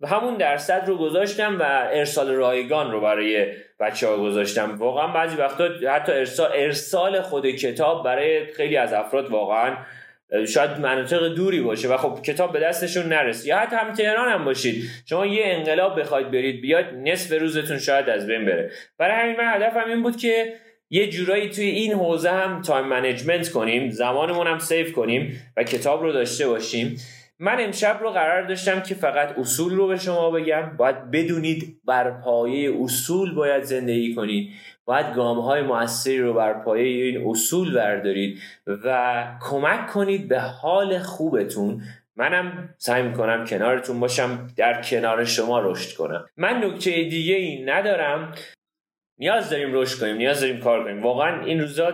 و 0.01 0.07
همون 0.07 0.38
درصد 0.38 0.83
رو 0.88 0.97
گذاشتم 0.97 1.60
و 1.60 1.89
ارسال 1.91 2.31
رایگان 2.31 2.91
رو 2.91 3.01
برای 3.01 3.47
بچه 3.79 4.07
ها 4.07 4.17
گذاشتم. 4.17 4.77
واقعا 4.77 5.07
بعضی 5.07 5.36
وقتا 5.36 5.69
حتی 5.89 6.12
ارسال, 6.12 6.51
ارسال 6.53 7.21
خود 7.21 7.45
کتاب 7.45 8.03
برای 8.03 8.45
خیلی 8.45 8.77
از 8.77 8.93
افراد 8.93 9.29
واقعا 9.29 9.77
شاید 10.47 10.79
مناطق 10.79 11.27
دوری 11.27 11.62
باشه 11.62 11.88
و 11.88 11.97
خب 11.97 12.21
کتاب 12.21 12.53
به 12.53 12.60
دستشون 12.60 13.05
نرسه. 13.05 13.47
یا 13.47 13.57
حتی 13.57 13.75
هم 13.75 13.93
تهران 13.93 14.31
هم 14.31 14.45
باشید. 14.45 14.83
شما 15.05 15.25
یه 15.25 15.43
انقلاب 15.45 15.99
بخواید 15.99 16.31
برید 16.31 16.62
بیاد 16.62 16.86
نصف 16.93 17.41
روزتون 17.41 17.77
شاید 17.79 18.10
از 18.10 18.27
بین 18.27 18.45
بره. 18.45 18.71
برای 18.97 19.21
همین 19.21 19.36
من 19.38 19.53
هدفم 19.53 19.89
این 19.89 20.03
بود 20.03 20.17
که 20.17 20.53
یه 20.89 21.10
جورایی 21.10 21.49
توی 21.49 21.65
این 21.65 21.93
حوزه 21.93 22.29
هم 22.29 22.62
time 22.62 22.86
management 22.86 23.49
کنیم 23.49 23.89
زمانمون 23.89 24.47
هم 24.47 24.60
save 24.60 24.91
کنیم 24.91 25.51
و 25.57 25.63
کتاب 25.63 26.03
رو 26.03 26.12
داشته 26.12 26.47
باشیم. 26.47 26.97
من 27.39 27.58
امشب 27.60 28.00
رو 28.02 28.10
قرار 28.10 28.47
داشتم 28.47 28.80
که 28.80 28.95
فقط 28.95 29.38
اصول 29.38 29.76
رو 29.76 29.88
به 29.88 29.97
شما 29.97 30.32
بگم. 30.32 30.78
باید 30.78 31.12
بدونید 31.12 31.82
بر 31.86 32.12
پایه 32.12 32.84
اصول 32.84 33.36
باید 33.36 33.63
زندگی 33.63 34.15
کنید. 34.15 34.50
باید 34.86 35.15
گام 35.15 35.39
های 35.39 35.62
موثری 35.62 36.19
رو 36.19 36.34
بر 36.34 36.54
پایه 36.54 37.06
این 37.06 37.30
اصول 37.30 37.76
بردارید 37.76 38.39
و 38.67 39.26
کمک 39.41 39.88
کنید 39.88 40.28
به 40.28 40.39
حال 40.39 41.00
خوبتون. 41.00 41.82
منم 42.15 42.69
سعی 42.78 43.04
می‌کنم 43.04 43.45
کنارتون 43.45 44.00
باشم 44.00 44.47
در 44.58 44.82
کنار 44.82 45.26
شما 45.26 45.60
رشد 45.60 45.97
کنم. 45.97 46.26
من 46.38 46.63
نکته 46.63 46.91
دیگه 46.91 47.36
ای 47.36 47.63
ندارم. 47.63 48.34
نیاز 49.19 49.50
داریم 49.50 49.69
رشد 49.73 50.00
کنیم 50.00 50.17
نیاز 50.17 50.41
داریم 50.41 50.60
کار 50.60 50.84
کنیم. 50.84 51.04
واقعا 51.04 51.43
این 51.45 51.62
روزا 51.62 51.93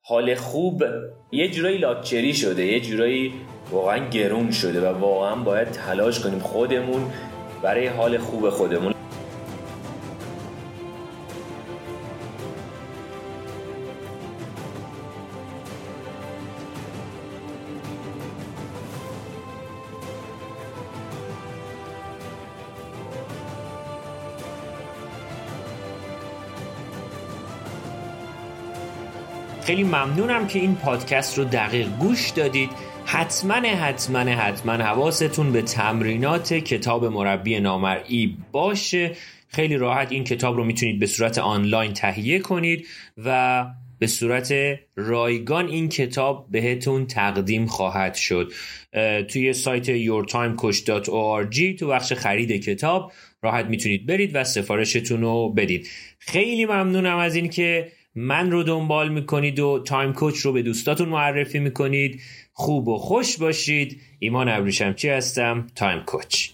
حال 0.00 0.34
خوب 0.34 0.84
یه 1.32 1.48
جورایی 1.48 1.78
لاکچری 1.78 2.34
شده 2.34 2.66
یه 2.66 2.80
جورایی 2.80 3.32
واقعا 3.70 4.08
گرون 4.08 4.50
شده 4.50 4.90
و 4.90 4.98
واقعا 4.98 5.36
باید 5.36 5.70
تلاش 5.70 6.20
کنیم 6.20 6.38
خودمون 6.38 7.12
برای 7.62 7.86
حال 7.86 8.18
خوب 8.18 8.50
خودمون. 8.50 8.94
خیلی 29.62 29.82
ممنونم 29.82 30.46
که 30.46 30.58
این 30.58 30.76
پادکست 30.76 31.38
رو 31.38 31.44
دقیق 31.44 31.88
گوش 31.98 32.30
دادید. 32.30 32.89
حتما 33.12 33.54
حتما 33.54 34.18
حتما 34.18 34.72
حواستون 34.72 35.52
به 35.52 35.62
تمرینات 35.62 36.54
کتاب 36.54 37.04
مربی 37.04 37.60
نامرئی 37.60 38.36
باشه. 38.52 39.10
خیلی 39.48 39.76
راحت 39.76 40.12
این 40.12 40.24
کتاب 40.24 40.56
رو 40.56 40.64
می‌تونید 40.64 40.98
به 40.98 41.06
صورت 41.06 41.38
آنلاین 41.38 41.92
تهیه 41.92 42.38
کنید 42.38 42.86
و 43.24 43.66
به 43.98 44.06
صورت 44.06 44.54
رایگان 44.96 45.68
این 45.68 45.88
کتاب 45.88 46.46
بهتون 46.50 47.06
تقدیم 47.06 47.66
خواهد 47.66 48.14
شد. 48.14 48.52
توی 49.28 49.52
سایت 49.52 49.86
yourtimecoach.org 49.86 51.78
تو 51.78 51.88
بخش 51.88 52.12
خرید 52.12 52.64
کتاب 52.64 53.12
راحت 53.42 53.66
می‌تونید 53.66 54.06
برید 54.06 54.30
و 54.34 54.44
سفارشتون 54.44 55.20
رو 55.20 55.52
بدید. 55.56 55.88
خیلی 56.18 56.64
ممنونم 56.64 57.16
از 57.16 57.34
این 57.34 57.48
که 57.48 57.92
من 58.14 58.50
رو 58.50 58.62
دنبال 58.62 59.08
می‌کنید 59.08 59.58
و 59.58 59.82
Time 59.86 60.12
Coach 60.12 60.38
رو 60.38 60.52
به 60.52 60.62
دوستاتون 60.62 61.08
معرفی 61.08 61.58
می‌کنید. 61.58 62.20
خوب 62.60 62.88
و 62.88 62.98
خوش 62.98 63.38
باشید. 63.38 64.00
ایمان 64.18 64.48
ابریشمچی 64.48 65.08
هستم؟ 65.08 65.66
Time 65.74 66.02
Coach. 66.06 66.50